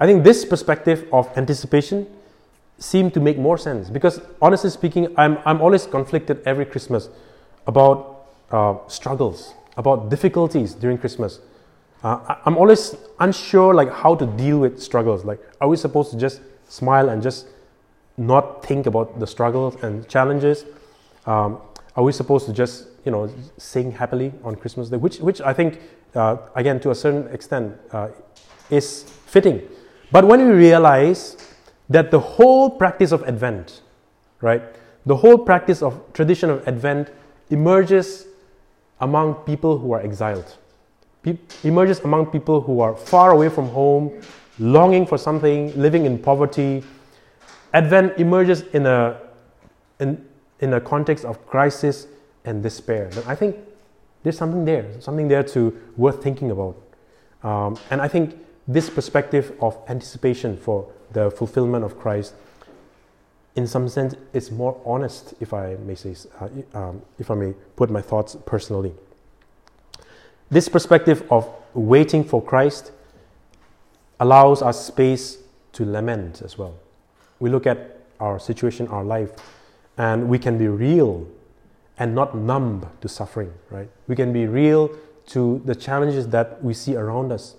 I 0.00 0.06
think 0.06 0.24
this 0.24 0.44
perspective 0.44 1.06
of 1.12 1.28
anticipation 1.36 2.06
seemed 2.78 3.12
to 3.14 3.20
make 3.20 3.36
more 3.36 3.58
sense 3.58 3.90
because, 3.90 4.20
honestly 4.40 4.70
speaking, 4.70 5.12
I'm, 5.16 5.38
I'm 5.44 5.60
always 5.60 5.86
conflicted 5.86 6.40
every 6.46 6.64
Christmas 6.64 7.08
about 7.66 8.26
uh, 8.50 8.76
struggles, 8.86 9.54
about 9.76 10.08
difficulties 10.08 10.74
during 10.74 10.98
Christmas. 10.98 11.40
Uh, 12.02 12.36
I'm 12.44 12.56
always 12.56 12.94
unsure 13.18 13.74
like 13.74 13.92
how 13.92 14.14
to 14.14 14.26
deal 14.26 14.58
with 14.60 14.80
struggles. 14.80 15.24
Like, 15.24 15.40
are 15.60 15.68
we 15.68 15.76
supposed 15.76 16.12
to 16.12 16.16
just 16.16 16.40
smile 16.68 17.08
and 17.08 17.20
just 17.20 17.48
not 18.16 18.64
think 18.64 18.86
about 18.86 19.18
the 19.18 19.26
struggles 19.26 19.76
and 19.82 20.08
challenges? 20.08 20.64
Um, 21.26 21.58
are 21.96 22.04
we 22.04 22.12
supposed 22.12 22.46
to 22.46 22.52
just 22.52 22.86
you 23.04 23.10
know 23.10 23.28
sing 23.56 23.90
happily 23.90 24.32
on 24.44 24.54
Christmas 24.54 24.88
Day? 24.88 24.96
Which 24.96 25.18
which 25.18 25.40
I 25.40 25.52
think 25.52 25.80
uh, 26.14 26.36
again 26.54 26.78
to 26.80 26.92
a 26.92 26.94
certain 26.94 27.26
extent 27.34 27.76
uh, 27.90 28.08
is 28.70 29.02
fitting. 29.26 29.68
But 30.10 30.26
when 30.26 30.46
we 30.46 30.54
realize 30.54 31.36
that 31.88 32.10
the 32.10 32.20
whole 32.20 32.70
practice 32.70 33.12
of 33.12 33.22
Advent, 33.24 33.82
right, 34.40 34.62
the 35.06 35.16
whole 35.16 35.38
practice 35.38 35.82
of 35.82 36.00
tradition 36.12 36.50
of 36.50 36.66
Advent 36.66 37.10
emerges 37.50 38.26
among 39.00 39.34
people 39.34 39.78
who 39.78 39.92
are 39.92 40.00
exiled, 40.00 40.56
Pe- 41.22 41.38
emerges 41.64 42.00
among 42.00 42.26
people 42.26 42.60
who 42.60 42.80
are 42.80 42.94
far 42.94 43.32
away 43.32 43.48
from 43.48 43.68
home, 43.68 44.20
longing 44.58 45.06
for 45.06 45.18
something, 45.18 45.78
living 45.80 46.04
in 46.04 46.18
poverty. 46.18 46.84
Advent 47.74 48.18
emerges 48.18 48.62
in 48.72 48.86
a, 48.86 49.20
in, 50.00 50.24
in 50.60 50.74
a 50.74 50.80
context 50.80 51.24
of 51.24 51.44
crisis 51.46 52.06
and 52.44 52.62
despair. 52.62 53.10
I 53.26 53.34
think 53.34 53.56
there's 54.22 54.38
something 54.38 54.64
there, 54.64 55.00
something 55.00 55.28
there 55.28 55.42
to 55.44 55.78
worth 55.96 56.22
thinking 56.22 56.50
about. 56.50 56.76
Um, 57.42 57.78
and 57.90 58.00
I 58.00 58.08
think 58.08 58.36
this 58.68 58.90
perspective 58.90 59.52
of 59.62 59.78
anticipation 59.88 60.56
for 60.56 60.92
the 61.12 61.30
fulfillment 61.30 61.84
of 61.84 61.98
Christ, 61.98 62.34
in 63.56 63.66
some 63.66 63.88
sense, 63.88 64.14
is 64.34 64.50
more 64.50 64.80
honest, 64.84 65.32
if 65.40 65.54
I 65.54 65.76
may 65.76 65.94
say, 65.94 66.14
uh, 66.38 66.48
um, 66.78 67.02
if 67.18 67.30
I 67.30 67.34
may 67.34 67.54
put 67.76 67.90
my 67.90 68.02
thoughts 68.02 68.36
personally. 68.44 68.92
This 70.50 70.68
perspective 70.68 71.26
of 71.30 71.48
waiting 71.74 72.22
for 72.22 72.42
Christ 72.42 72.92
allows 74.20 74.62
us 74.62 74.86
space 74.86 75.38
to 75.72 75.84
lament 75.84 76.42
as 76.42 76.58
well. 76.58 76.74
We 77.40 77.50
look 77.50 77.66
at 77.66 78.00
our 78.20 78.38
situation, 78.38 78.86
our 78.88 79.04
life, 79.04 79.30
and 79.96 80.28
we 80.28 80.38
can 80.38 80.58
be 80.58 80.68
real 80.68 81.26
and 81.98 82.14
not 82.14 82.36
numb 82.36 82.86
to 83.00 83.08
suffering, 83.08 83.52
right? 83.70 83.88
We 84.06 84.14
can 84.14 84.32
be 84.32 84.46
real 84.46 84.90
to 85.28 85.60
the 85.64 85.74
challenges 85.74 86.28
that 86.28 86.62
we 86.62 86.74
see 86.74 86.96
around 86.96 87.32
us. 87.32 87.54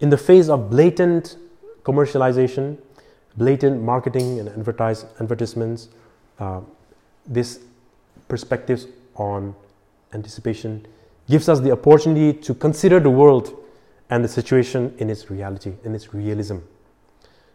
In 0.00 0.10
the 0.10 0.18
face 0.18 0.48
of 0.48 0.70
blatant 0.70 1.36
commercialization, 1.82 2.78
blatant 3.36 3.82
marketing 3.82 4.40
and 4.40 4.48
advertise, 4.48 5.06
advertisements, 5.20 5.88
uh, 6.38 6.60
this 7.26 7.60
perspectives 8.28 8.86
on 9.16 9.54
anticipation 10.12 10.86
gives 11.28 11.48
us 11.48 11.60
the 11.60 11.70
opportunity 11.70 12.32
to 12.32 12.54
consider 12.54 13.00
the 13.00 13.10
world 13.10 13.56
and 14.10 14.24
the 14.24 14.28
situation 14.28 14.94
in 14.98 15.08
its 15.10 15.30
reality, 15.30 15.72
in 15.84 15.94
its 15.94 16.12
realism. 16.12 16.58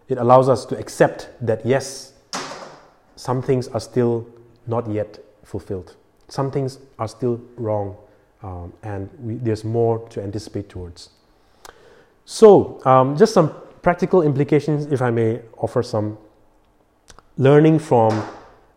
It 0.08 0.17
allows 0.17 0.49
us 0.49 0.65
to 0.65 0.78
accept 0.78 1.30
that 1.41 1.65
yes, 1.65 2.13
some 3.15 3.41
things 3.41 3.67
are 3.67 3.80
still 3.80 4.28
not 4.65 4.89
yet 4.89 5.19
fulfilled. 5.43 5.95
Some 6.30 6.52
things 6.52 6.80
are 6.97 7.08
still 7.08 7.41
wrong, 7.58 7.97
um, 8.41 8.73
and 8.82 9.10
we, 9.19 9.36
there's 9.36 9.63
more 9.63 10.08
to 10.10 10.21
anticipate 10.21 10.69
towards. 10.69 11.10
So, 12.32 12.80
um, 12.86 13.18
just 13.18 13.34
some 13.34 13.56
practical 13.82 14.22
implications, 14.22 14.86
if 14.86 15.02
I 15.02 15.10
may 15.10 15.42
offer 15.58 15.82
some 15.82 16.15
learning 17.39 17.80
from 17.80 18.24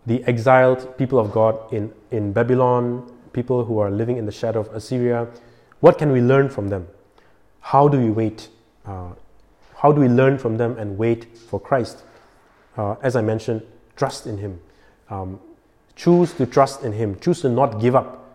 the 0.06 0.24
exiled 0.24 0.96
people 0.96 1.18
of 1.18 1.32
God 1.32 1.70
in, 1.70 1.92
in 2.10 2.32
Babylon, 2.32 3.12
people 3.34 3.62
who 3.66 3.78
are 3.78 3.90
living 3.90 4.16
in 4.16 4.24
the 4.24 4.32
shadow 4.32 4.60
of 4.60 4.74
Assyria. 4.74 5.28
What 5.80 5.98
can 5.98 6.12
we 6.12 6.22
learn 6.22 6.48
from 6.48 6.70
them? 6.70 6.88
How 7.60 7.88
do 7.88 8.00
we 8.00 8.08
wait? 8.08 8.48
Uh, 8.86 9.10
how 9.76 9.92
do 9.92 10.00
we 10.00 10.08
learn 10.08 10.38
from 10.38 10.56
them 10.56 10.78
and 10.78 10.96
wait 10.96 11.36
for 11.36 11.60
Christ? 11.60 12.04
Uh, 12.78 12.94
as 13.02 13.16
I 13.16 13.20
mentioned, 13.20 13.60
trust 13.96 14.26
in 14.26 14.38
Him. 14.38 14.60
Um, 15.10 15.38
choose 15.94 16.32
to 16.34 16.46
trust 16.46 16.84
in 16.84 16.92
Him. 16.92 17.20
Choose 17.20 17.42
to 17.42 17.50
not 17.50 17.82
give 17.82 17.96
up, 17.96 18.34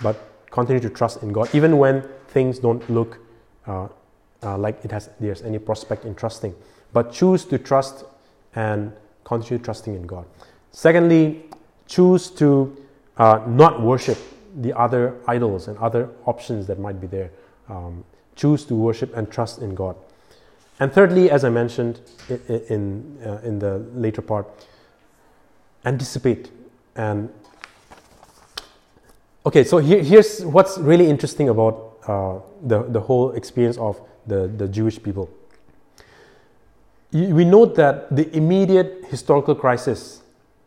but 0.00 0.30
continue 0.50 0.82
to 0.82 0.90
trust 0.90 1.22
in 1.22 1.32
God, 1.32 1.48
even 1.54 1.78
when 1.78 2.06
things 2.28 2.58
don't 2.58 2.86
look 2.90 3.16
uh, 3.66 3.88
uh, 4.42 4.56
like 4.56 4.84
it 4.84 4.90
has 4.90 5.10
there's 5.20 5.42
any 5.42 5.58
prospect 5.58 6.04
in 6.04 6.14
trusting. 6.14 6.54
But 6.92 7.12
choose 7.12 7.44
to 7.46 7.58
trust 7.58 8.04
and 8.54 8.92
continue 9.24 9.62
trusting 9.62 9.94
in 9.94 10.06
God. 10.06 10.26
Secondly, 10.72 11.44
choose 11.86 12.30
to 12.30 12.76
uh, 13.16 13.42
not 13.46 13.82
worship 13.82 14.18
the 14.60 14.76
other 14.76 15.16
idols 15.26 15.68
and 15.68 15.76
other 15.78 16.08
options 16.24 16.66
that 16.66 16.78
might 16.78 17.00
be 17.00 17.06
there. 17.06 17.30
Um, 17.68 18.04
choose 18.36 18.64
to 18.66 18.74
worship 18.74 19.14
and 19.16 19.30
trust 19.30 19.58
in 19.58 19.74
God. 19.74 19.96
And 20.80 20.92
thirdly, 20.92 21.30
as 21.30 21.44
I 21.44 21.50
mentioned 21.50 22.00
in, 22.28 22.60
in, 22.68 23.18
uh, 23.26 23.40
in 23.42 23.58
the 23.58 23.78
later 23.94 24.22
part, 24.22 24.46
anticipate 25.84 26.50
and 26.96 27.32
okay 29.46 29.62
so 29.62 29.78
here, 29.78 30.02
here's 30.02 30.44
what's 30.44 30.76
really 30.76 31.08
interesting 31.08 31.48
about 31.48 31.96
uh, 32.06 32.38
the, 32.62 32.82
the 32.82 33.00
whole 33.00 33.30
experience 33.32 33.78
of 33.78 34.00
the, 34.28 34.48
the 34.56 34.68
jewish 34.68 35.02
people 35.02 35.28
we 37.12 37.44
note 37.44 37.74
that 37.74 38.14
the 38.14 38.34
immediate 38.36 39.04
historical 39.08 39.54
crisis 39.54 40.22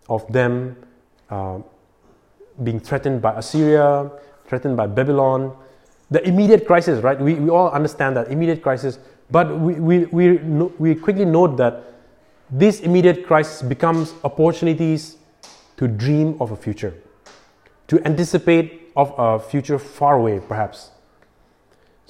of 0.09 0.25
them 0.31 0.75
uh, 1.29 1.59
being 2.63 2.79
threatened 2.79 3.21
by 3.21 3.33
assyria 3.33 4.09
threatened 4.47 4.75
by 4.75 4.87
babylon 4.87 5.55
the 6.09 6.25
immediate 6.27 6.65
crisis 6.65 7.01
right 7.03 7.19
we, 7.19 7.35
we 7.35 7.49
all 7.49 7.69
understand 7.71 8.17
that 8.17 8.31
immediate 8.31 8.61
crisis 8.61 8.99
but 9.31 9.57
we, 9.57 9.75
we, 9.75 10.05
we, 10.05 10.37
we 10.77 10.93
quickly 10.93 11.23
note 11.23 11.55
that 11.57 11.83
this 12.51 12.81
immediate 12.81 13.25
crisis 13.25 13.61
becomes 13.61 14.13
opportunities 14.25 15.15
to 15.77 15.87
dream 15.87 16.35
of 16.41 16.51
a 16.51 16.55
future, 16.55 16.93
to 17.87 18.05
anticipate 18.05 18.91
of 18.95 19.13
a 19.17 19.39
future 19.39 19.79
far 19.79 20.17
away, 20.17 20.41
perhaps. 20.45 20.91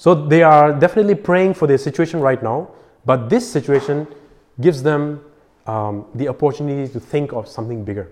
So 0.02 0.16
they 0.16 0.42
are 0.42 0.72
definitely 0.72 1.14
praying 1.14 1.54
for 1.54 1.68
their 1.68 1.78
situation 1.78 2.18
right 2.18 2.42
now, 2.42 2.70
but 3.04 3.30
this 3.30 3.48
situation 3.48 4.08
gives 4.60 4.82
them 4.82 5.24
um, 5.64 6.06
the 6.16 6.26
opportunity 6.26 6.92
to 6.92 6.98
think 6.98 7.32
of 7.32 7.46
something 7.46 7.84
bigger. 7.84 8.10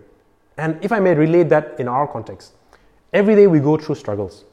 And 0.56 0.78
if 0.84 0.92
I 0.92 1.00
may 1.00 1.14
relate 1.14 1.48
that 1.48 1.80
in 1.80 1.88
our 1.88 2.06
context, 2.06 2.52
every 3.12 3.34
day 3.34 3.48
we 3.48 3.58
go 3.58 3.76
through 3.76 3.96
struggles. 3.96 4.44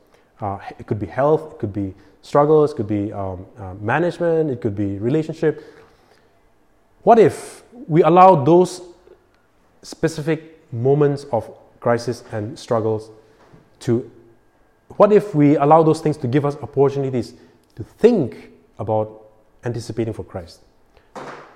Uh, 0.41 0.57
it 0.79 0.87
could 0.87 0.97
be 0.97 1.05
health, 1.05 1.53
it 1.53 1.59
could 1.59 1.73
be 1.73 1.93
struggles, 2.23 2.71
it 2.71 2.77
could 2.77 2.87
be 2.87 3.13
um, 3.13 3.45
uh, 3.59 3.75
management, 3.75 4.49
it 4.49 4.59
could 4.59 4.75
be 4.75 4.97
relationship. 4.97 5.63
What 7.03 7.19
if 7.19 7.61
we 7.87 8.01
allow 8.01 8.43
those 8.43 8.81
specific 9.83 10.73
moments 10.73 11.27
of 11.31 11.55
crisis 11.81 12.23
and 12.31 12.57
struggles 12.57 13.11
to 13.81 14.09
what 14.95 15.11
if 15.11 15.35
we 15.35 15.57
allow 15.57 15.83
those 15.83 16.01
things 16.01 16.17
to 16.17 16.27
give 16.27 16.45
us 16.45 16.55
opportunities 16.57 17.33
to 17.75 17.83
think 17.83 18.51
about 18.79 19.25
anticipating 19.63 20.13
for 20.13 20.23
Christ? 20.23 20.61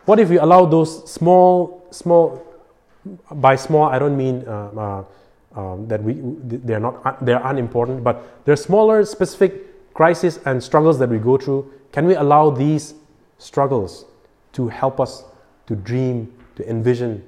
What 0.05 0.19
if 0.19 0.29
we 0.29 0.37
allow 0.37 0.65
those 0.65 1.09
small, 1.09 1.87
small, 1.91 2.45
by 3.31 3.55
small 3.55 3.85
I 3.85 3.99
don't 3.99 4.17
mean 4.17 4.43
uh, 4.47 5.05
uh, 5.55 5.59
um, 5.59 5.87
that 5.87 6.01
we 6.03 6.19
they're 6.21 6.79
not 6.79 7.23
they're 7.25 7.45
unimportant, 7.45 8.03
but 8.03 8.45
they're 8.45 8.55
smaller, 8.55 9.03
specific 9.05 9.93
crises 9.93 10.39
and 10.45 10.63
struggles 10.63 10.97
that 10.99 11.09
we 11.09 11.17
go 11.17 11.37
through. 11.37 11.71
Can 11.91 12.05
we 12.05 12.15
allow 12.15 12.49
these 12.49 12.95
struggles 13.37 14.05
to 14.53 14.67
help 14.67 14.99
us 14.99 15.23
to 15.67 15.75
dream, 15.75 16.33
to 16.55 16.69
envision, 16.69 17.23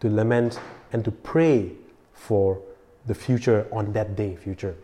to 0.00 0.08
lament, 0.08 0.60
and 0.92 1.04
to 1.04 1.10
pray 1.10 1.72
for 2.12 2.60
the 3.06 3.14
future 3.14 3.66
on 3.72 3.92
that 3.92 4.16
day, 4.16 4.36
future, 4.36 4.76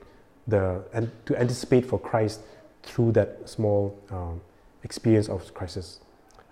the, 0.48 0.82
and 0.92 1.10
to 1.26 1.38
anticipate 1.38 1.86
for 1.86 1.98
Christ 1.98 2.40
through 2.82 3.12
that 3.12 3.48
small 3.48 3.96
um, 4.10 4.40
experience 4.82 5.28
of 5.28 5.54
crisis. 5.54 6.00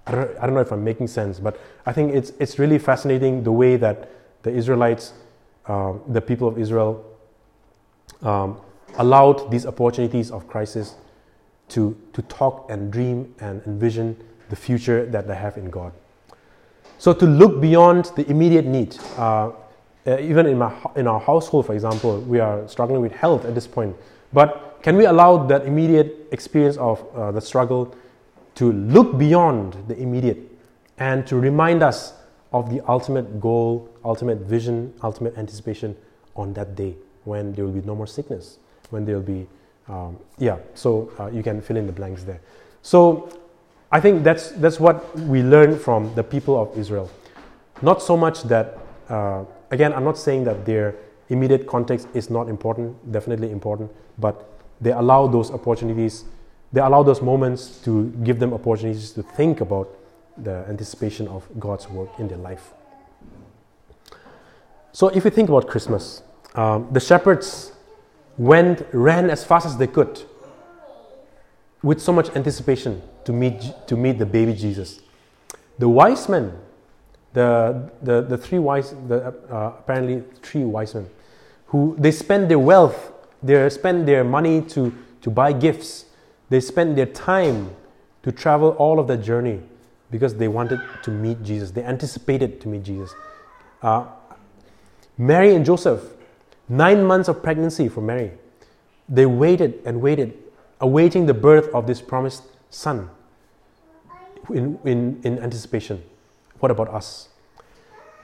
I 0.06 0.12
don't, 0.12 0.38
I 0.38 0.46
don't 0.46 0.54
know 0.54 0.60
if 0.60 0.70
I'm 0.70 0.84
making 0.84 1.08
sense, 1.08 1.40
but 1.40 1.58
I 1.84 1.92
think 1.92 2.14
it's, 2.14 2.30
it's 2.38 2.58
really 2.58 2.78
fascinating 2.78 3.42
the 3.42 3.52
way 3.52 3.76
that 3.76 4.08
the 4.42 4.50
Israelites, 4.50 5.14
um, 5.66 6.02
the 6.06 6.20
people 6.20 6.46
of 6.46 6.58
Israel, 6.58 7.04
um, 8.22 8.60
allowed 8.98 9.50
these 9.50 9.66
opportunities 9.66 10.30
of 10.30 10.46
crisis 10.46 10.94
to, 11.68 11.96
to 12.12 12.22
talk 12.22 12.70
and 12.70 12.92
dream 12.92 13.34
and 13.40 13.62
envision 13.66 14.16
the 14.48 14.56
future 14.56 15.06
that 15.06 15.26
they 15.26 15.34
have 15.34 15.56
in 15.56 15.70
God. 15.70 15.92
So 16.98 17.12
to 17.12 17.26
look 17.26 17.60
beyond 17.60 18.12
the 18.16 18.28
immediate 18.30 18.64
need, 18.64 18.96
uh, 19.16 19.50
uh, 20.06 20.18
even 20.20 20.46
in, 20.46 20.58
my, 20.58 20.72
in 20.94 21.06
our 21.06 21.20
household, 21.20 21.66
for 21.66 21.74
example, 21.74 22.20
we 22.20 22.38
are 22.38 22.66
struggling 22.68 23.00
with 23.00 23.12
health 23.12 23.44
at 23.44 23.54
this 23.54 23.66
point. 23.66 23.94
But 24.32 24.78
can 24.82 24.96
we 24.96 25.06
allow 25.06 25.46
that 25.46 25.66
immediate 25.66 26.28
experience 26.30 26.76
of 26.76 27.04
uh, 27.14 27.32
the 27.32 27.40
struggle 27.40 27.94
to 28.56 28.72
look 28.72 29.18
beyond 29.18 29.76
the 29.88 29.96
immediate 29.98 30.38
and 30.98 31.26
to 31.26 31.36
remind 31.36 31.82
us 31.82 32.14
of 32.52 32.70
the 32.70 32.80
ultimate 32.88 33.40
goal, 33.40 33.88
ultimate 34.04 34.38
vision, 34.38 34.94
ultimate 35.02 35.36
anticipation 35.36 35.96
on 36.36 36.52
that 36.54 36.74
day 36.74 36.94
when 37.24 37.52
there 37.52 37.64
will 37.64 37.72
be 37.72 37.82
no 37.82 37.94
more 37.94 38.06
sickness, 38.06 38.58
when 38.90 39.04
there 39.04 39.16
will 39.16 39.22
be, 39.22 39.46
um, 39.88 40.16
yeah, 40.38 40.58
so 40.74 41.10
uh, 41.18 41.26
you 41.26 41.42
can 41.42 41.60
fill 41.60 41.76
in 41.76 41.86
the 41.86 41.92
blanks 41.92 42.22
there. 42.22 42.40
So 42.82 43.28
I 43.90 44.00
think 44.00 44.22
that's, 44.22 44.50
that's 44.52 44.78
what 44.78 45.18
we 45.18 45.42
learn 45.42 45.78
from 45.78 46.14
the 46.14 46.22
people 46.22 46.60
of 46.60 46.76
Israel. 46.78 47.10
Not 47.82 48.00
so 48.00 48.16
much 48.16 48.44
that, 48.44 48.78
uh, 49.08 49.44
again, 49.70 49.92
I'm 49.92 50.04
not 50.04 50.18
saying 50.18 50.44
that 50.44 50.64
their 50.64 50.94
immediate 51.28 51.66
context 51.66 52.08
is 52.14 52.30
not 52.30 52.48
important, 52.48 53.12
definitely 53.12 53.50
important, 53.50 53.90
but 54.18 54.50
they 54.80 54.92
allow 54.92 55.26
those 55.26 55.50
opportunities, 55.50 56.24
they 56.72 56.80
allow 56.80 57.02
those 57.02 57.22
moments 57.22 57.78
to 57.82 58.10
give 58.22 58.38
them 58.38 58.52
opportunities 58.52 59.12
to 59.12 59.22
think 59.22 59.60
about 59.60 59.88
the 60.36 60.64
anticipation 60.68 61.26
of 61.28 61.48
God's 61.58 61.88
work 61.88 62.10
in 62.18 62.28
their 62.28 62.38
life. 62.38 62.72
So, 64.92 65.08
if 65.08 65.24
you 65.24 65.30
think 65.30 65.48
about 65.48 65.66
Christmas, 65.66 66.22
um, 66.54 66.88
the 66.90 67.00
shepherds 67.00 67.72
went, 68.38 68.86
ran 68.92 69.30
as 69.30 69.44
fast 69.44 69.66
as 69.66 69.76
they 69.76 69.86
could 69.86 70.22
with 71.82 72.00
so 72.00 72.12
much 72.12 72.34
anticipation 72.34 73.02
to 73.24 73.32
meet, 73.32 73.62
to 73.86 73.96
meet 73.96 74.18
the 74.18 74.26
baby 74.26 74.54
Jesus. 74.54 75.00
The 75.78 75.88
wise 75.88 76.28
men, 76.28 76.52
the, 77.36 77.90
the, 78.00 78.22
the 78.22 78.38
three 78.38 78.58
wise, 78.58 78.94
the, 79.08 79.26
uh, 79.52 79.74
apparently 79.78 80.24
three 80.40 80.64
wise 80.64 80.94
men, 80.94 81.06
who 81.66 81.94
they 81.98 82.10
spend 82.10 82.50
their 82.50 82.58
wealth, 82.58 83.12
they 83.42 83.68
spend 83.68 84.08
their 84.08 84.24
money 84.24 84.62
to, 84.62 84.90
to 85.20 85.28
buy 85.28 85.52
gifts, 85.52 86.06
they 86.48 86.60
spend 86.60 86.96
their 86.96 87.04
time 87.04 87.76
to 88.22 88.32
travel 88.32 88.70
all 88.78 88.98
of 88.98 89.06
that 89.08 89.18
journey 89.18 89.60
because 90.10 90.34
they 90.36 90.48
wanted 90.48 90.80
to 91.02 91.10
meet 91.10 91.42
Jesus. 91.42 91.70
They 91.70 91.84
anticipated 91.84 92.58
to 92.62 92.68
meet 92.68 92.84
Jesus. 92.84 93.14
Uh, 93.82 94.06
Mary 95.18 95.54
and 95.54 95.62
Joseph, 95.62 96.02
nine 96.70 97.04
months 97.04 97.28
of 97.28 97.42
pregnancy 97.42 97.86
for 97.90 98.00
Mary, 98.00 98.32
they 99.10 99.26
waited 99.26 99.82
and 99.84 100.00
waited, 100.00 100.32
awaiting 100.80 101.26
the 101.26 101.34
birth 101.34 101.68
of 101.74 101.86
this 101.86 102.00
promised 102.00 102.44
son 102.70 103.10
in, 104.48 104.78
in, 104.84 105.20
in 105.22 105.38
anticipation. 105.40 106.02
What 106.60 106.70
about 106.70 106.88
us? 106.88 107.28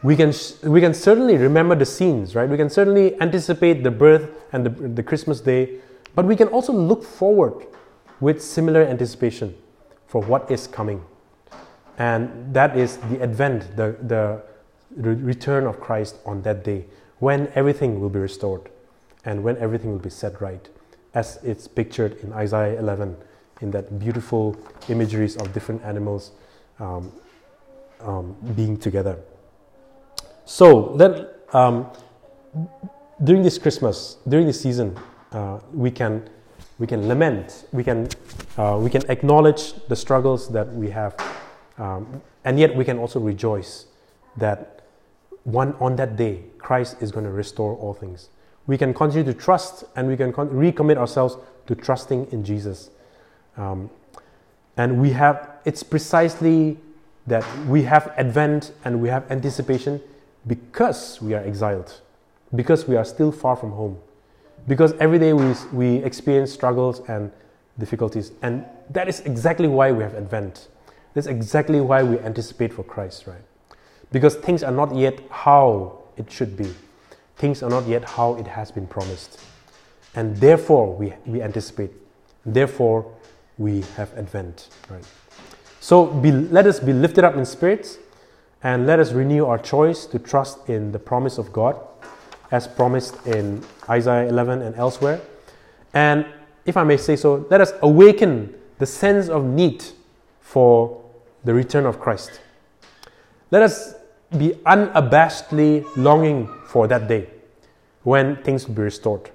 We 0.02 0.16
can, 0.16 0.32
we 0.64 0.80
can 0.80 0.94
certainly 0.94 1.36
remember 1.36 1.76
the 1.76 1.86
scenes, 1.86 2.34
right? 2.34 2.48
We 2.48 2.56
can 2.56 2.68
certainly 2.68 3.20
anticipate 3.20 3.84
the 3.84 3.90
birth 3.90 4.28
and 4.52 4.66
the, 4.66 4.70
the 4.70 5.02
Christmas 5.02 5.40
day, 5.40 5.78
but 6.14 6.24
we 6.24 6.34
can 6.34 6.48
also 6.48 6.72
look 6.72 7.04
forward 7.04 7.66
with 8.20 8.42
similar 8.42 8.82
anticipation 8.82 9.54
for 10.06 10.22
what 10.22 10.50
is 10.50 10.66
coming. 10.66 11.04
And 11.98 12.52
that 12.52 12.76
is 12.76 12.96
the 12.96 13.22
advent, 13.22 13.76
the, 13.76 13.96
the 14.02 14.42
return 14.96 15.66
of 15.66 15.80
Christ 15.80 16.16
on 16.26 16.42
that 16.42 16.64
day, 16.64 16.84
when 17.18 17.50
everything 17.54 18.00
will 18.00 18.10
be 18.10 18.18
restored 18.18 18.68
and 19.24 19.44
when 19.44 19.56
everything 19.58 19.92
will 19.92 20.00
be 20.00 20.10
set 20.10 20.40
right, 20.40 20.68
as 21.14 21.38
it's 21.44 21.68
pictured 21.68 22.18
in 22.22 22.32
Isaiah 22.32 22.78
11 22.78 23.16
in 23.60 23.70
that 23.70 23.98
beautiful 23.98 24.56
imageries 24.88 25.36
of 25.36 25.52
different 25.52 25.82
animals 25.84 26.32
um, 26.80 27.12
um, 28.04 28.36
being 28.54 28.76
together. 28.76 29.18
So 30.44 30.94
then, 30.96 31.28
um, 31.52 31.90
during 33.24 33.42
this 33.42 33.58
Christmas, 33.58 34.16
during 34.28 34.46
this 34.46 34.60
season, 34.60 34.98
uh, 35.32 35.60
we 35.72 35.90
can 35.90 36.28
we 36.78 36.86
can 36.86 37.06
lament, 37.06 37.64
we 37.72 37.84
can 37.84 38.08
uh, 38.58 38.78
we 38.80 38.90
can 38.90 39.08
acknowledge 39.10 39.74
the 39.88 39.96
struggles 39.96 40.48
that 40.52 40.72
we 40.74 40.90
have, 40.90 41.14
um, 41.78 42.20
and 42.44 42.58
yet 42.58 42.74
we 42.74 42.84
can 42.84 42.98
also 42.98 43.20
rejoice 43.20 43.86
that 44.36 44.82
one 45.44 45.74
on 45.80 45.96
that 45.96 46.16
day 46.16 46.42
Christ 46.58 46.96
is 47.00 47.10
going 47.12 47.24
to 47.24 47.30
restore 47.32 47.76
all 47.76 47.94
things. 47.94 48.28
We 48.66 48.78
can 48.78 48.94
continue 48.94 49.24
to 49.32 49.38
trust, 49.38 49.84
and 49.96 50.08
we 50.08 50.16
can 50.16 50.32
con- 50.32 50.48
recommit 50.50 50.96
ourselves 50.96 51.36
to 51.66 51.74
trusting 51.74 52.28
in 52.32 52.44
Jesus. 52.44 52.90
Um, 53.56 53.90
and 54.76 55.00
we 55.00 55.10
have 55.10 55.50
it's 55.64 55.82
precisely 55.82 56.78
that 57.26 57.44
we 57.66 57.82
have 57.82 58.12
advent 58.16 58.72
and 58.84 59.00
we 59.00 59.08
have 59.08 59.30
anticipation 59.30 60.00
because 60.46 61.20
we 61.22 61.34
are 61.34 61.40
exiled, 61.44 62.00
because 62.54 62.88
we 62.88 62.96
are 62.96 63.04
still 63.04 63.30
far 63.30 63.56
from 63.56 63.72
home, 63.72 63.98
because 64.66 64.92
every 64.94 65.18
day 65.18 65.32
we, 65.32 65.54
we 65.72 65.96
experience 66.04 66.52
struggles 66.52 67.00
and 67.08 67.30
difficulties. 67.78 68.32
And 68.42 68.64
that 68.90 69.08
is 69.08 69.20
exactly 69.20 69.68
why 69.68 69.92
we 69.92 70.02
have 70.02 70.14
Advent. 70.14 70.68
That's 71.14 71.26
exactly 71.26 71.80
why 71.80 72.02
we 72.02 72.18
anticipate 72.20 72.72
for 72.72 72.82
Christ, 72.82 73.26
right? 73.26 73.42
Because 74.10 74.34
things 74.34 74.62
are 74.62 74.72
not 74.72 74.94
yet 74.94 75.20
how 75.30 75.98
it 76.16 76.30
should 76.30 76.56
be, 76.56 76.68
things 77.36 77.62
are 77.62 77.70
not 77.70 77.86
yet 77.86 78.04
how 78.04 78.34
it 78.34 78.46
has 78.46 78.70
been 78.70 78.86
promised. 78.86 79.40
And 80.14 80.36
therefore, 80.36 80.94
we, 80.94 81.14
we 81.24 81.40
anticipate. 81.40 81.90
Therefore, 82.44 83.10
we 83.56 83.82
have 83.96 84.12
Advent, 84.18 84.68
right? 84.90 85.04
So 85.82 86.06
be, 86.06 86.30
let 86.30 86.64
us 86.66 86.78
be 86.78 86.92
lifted 86.92 87.24
up 87.24 87.34
in 87.34 87.44
spirits 87.44 87.98
and 88.62 88.86
let 88.86 89.00
us 89.00 89.10
renew 89.10 89.46
our 89.46 89.58
choice 89.58 90.06
to 90.06 90.18
trust 90.20 90.68
in 90.68 90.92
the 90.92 90.98
promise 91.00 91.38
of 91.38 91.52
God 91.52 91.76
as 92.52 92.68
promised 92.68 93.26
in 93.26 93.64
Isaiah 93.90 94.28
11 94.28 94.62
and 94.62 94.76
elsewhere. 94.76 95.20
And 95.92 96.24
if 96.66 96.76
I 96.76 96.84
may 96.84 96.96
say 96.96 97.16
so, 97.16 97.48
let 97.50 97.60
us 97.60 97.72
awaken 97.82 98.54
the 98.78 98.86
sense 98.86 99.28
of 99.28 99.44
need 99.44 99.84
for 100.40 101.02
the 101.42 101.52
return 101.52 101.84
of 101.84 101.98
Christ. 101.98 102.40
Let 103.50 103.62
us 103.62 103.96
be 104.38 104.50
unabashedly 104.64 105.84
longing 105.96 106.46
for 106.64 106.86
that 106.86 107.08
day 107.08 107.28
when 108.04 108.36
things 108.44 108.68
will 108.68 108.76
be 108.76 108.82
restored. 108.82 109.30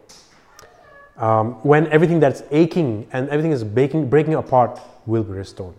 Um, 1.18 1.56
when 1.64 1.88
everything 1.88 2.22
that's 2.22 2.42
aching 2.52 3.06
and 3.12 3.28
everything 3.28 3.52
is 3.52 3.66
breaking, 3.66 4.10
breaking 4.10 4.36
apart 4.36 4.80
will 5.06 5.24
be 5.24 5.34
restored. 5.34 5.76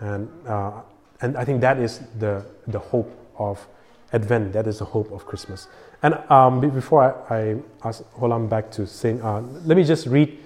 And 0.00 0.28
uh, 0.46 0.82
and 1.20 1.36
I 1.36 1.44
think 1.44 1.60
that 1.60 1.78
is 1.78 2.00
the, 2.18 2.44
the 2.66 2.78
hope 2.78 3.10
of 3.38 3.66
Advent, 4.12 4.52
that 4.52 4.66
is 4.66 4.78
the 4.78 4.84
hope 4.84 5.10
of 5.10 5.26
Christmas. 5.26 5.68
And 6.02 6.14
um, 6.30 6.60
before 6.60 7.24
I, 7.28 7.34
I 7.34 7.56
ask 7.84 8.02
Holam 8.12 8.48
back 8.48 8.70
to 8.72 8.86
sing, 8.86 9.20
uh, 9.22 9.40
let 9.64 9.76
me 9.76 9.84
just 9.84 10.06
read 10.06 10.38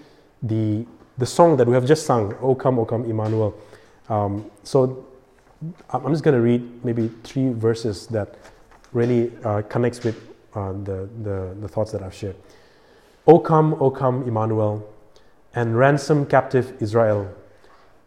the, 0.43 0.87
the 1.19 1.27
song 1.27 1.57
that 1.59 1.67
we 1.69 1.75
have 1.75 1.87
just 1.87 2.07
sung, 2.07 2.35
O 2.41 2.55
Come, 2.55 2.79
O 2.79 2.85
Come, 2.87 3.05
Emmanuel. 3.05 3.55
Um, 4.09 4.51
so 4.63 5.07
I'm 5.91 6.11
just 6.13 6.25
going 6.25 6.35
to 6.35 6.41
read 6.41 6.85
maybe 6.85 7.09
three 7.23 7.53
verses 7.53 8.07
that 8.09 8.37
really 8.93 9.31
uh, 9.45 9.63
connects 9.63 10.03
with 10.03 10.17
uh, 10.55 10.73
the, 10.73 11.09
the, 11.23 11.57
the 11.61 11.69
thoughts 11.69 11.93
that 11.93 12.03
I've 12.03 12.15
shared. 12.15 12.37
O 13.27 13.39
come, 13.39 13.75
O 13.75 13.91
come, 13.91 14.25
Emmanuel, 14.25 14.85
and 15.55 15.79
ransom 15.79 16.27
captive 16.27 16.83
Israel 16.83 17.33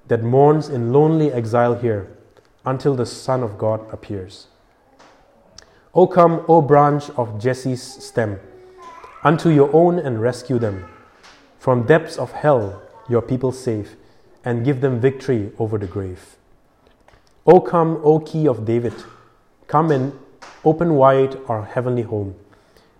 that 0.07 0.23
mourns 0.23 0.69
in 0.69 0.93
lonely 0.93 1.31
exile 1.31 1.75
here 1.75 2.07
until 2.65 2.95
the 2.95 3.05
Son 3.05 3.43
of 3.43 3.57
God 3.57 3.81
appears. 3.91 4.47
O 5.93 6.07
come, 6.07 6.43
O 6.47 6.61
branch 6.61 7.09
of 7.11 7.39
Jesse's 7.39 7.81
stem, 7.81 8.39
unto 9.23 9.49
your 9.49 9.73
own 9.73 9.97
and 9.97 10.21
rescue 10.21 10.59
them. 10.59 10.85
From 11.57 11.83
depths 11.83 12.17
of 12.17 12.31
hell 12.31 12.81
your 13.09 13.21
people 13.21 13.51
save, 13.51 13.95
and 14.43 14.63
give 14.63 14.81
them 14.81 14.99
victory 14.99 15.51
over 15.57 15.77
the 15.77 15.87
grave. 15.87 16.35
O 17.47 17.59
come, 17.59 17.99
O 18.03 18.19
key 18.19 18.47
of 18.47 18.65
David, 18.65 18.93
come 19.67 19.91
and 19.91 20.13
open 20.63 20.95
wide 20.95 21.37
our 21.47 21.63
heavenly 21.63 22.01
home. 22.01 22.35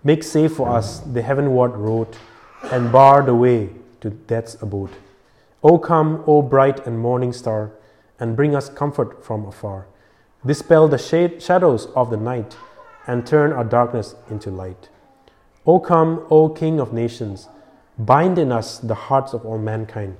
Make 0.02 0.22
safe 0.22 0.54
for 0.54 0.68
us 0.68 1.00
the 1.00 1.22
heavenward 1.22 1.72
road, 1.72 2.16
and 2.72 2.90
bar 2.90 3.22
the 3.22 3.34
way 3.34 3.70
to 4.00 4.10
death's 4.10 4.60
abode. 4.62 4.90
O 5.68 5.78
come, 5.78 6.22
O 6.28 6.42
bright 6.42 6.86
and 6.86 6.96
morning 6.96 7.32
star, 7.32 7.72
and 8.20 8.36
bring 8.36 8.54
us 8.54 8.68
comfort 8.68 9.24
from 9.24 9.44
afar. 9.44 9.88
Dispel 10.46 10.86
the 10.86 10.96
shade, 10.96 11.42
shadows 11.42 11.86
of 11.96 12.08
the 12.08 12.16
night 12.16 12.56
and 13.08 13.26
turn 13.26 13.52
our 13.52 13.64
darkness 13.64 14.14
into 14.30 14.48
light. 14.48 14.88
O 15.66 15.80
come, 15.80 16.24
O 16.30 16.48
King 16.48 16.78
of 16.78 16.92
nations, 16.92 17.48
bind 17.98 18.38
in 18.38 18.52
us 18.52 18.78
the 18.78 18.94
hearts 18.94 19.32
of 19.32 19.44
all 19.44 19.58
mankind. 19.58 20.16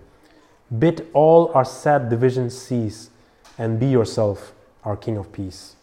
Bid 0.76 1.06
all 1.12 1.52
our 1.52 1.64
sad 1.64 2.08
divisions 2.10 2.58
cease 2.58 3.10
and 3.56 3.78
be 3.78 3.86
yourself 3.86 4.52
our 4.82 4.96
King 4.96 5.16
of 5.16 5.30
peace. 5.30 5.76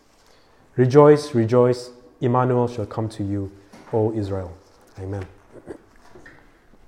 Rejoice, 0.76 1.34
rejoice, 1.34 1.92
Emmanuel 2.20 2.68
shall 2.68 2.86
come 2.86 3.08
to 3.08 3.24
you, 3.24 3.50
O 3.94 4.12
Israel. 4.12 4.52
Amen. 5.00 5.26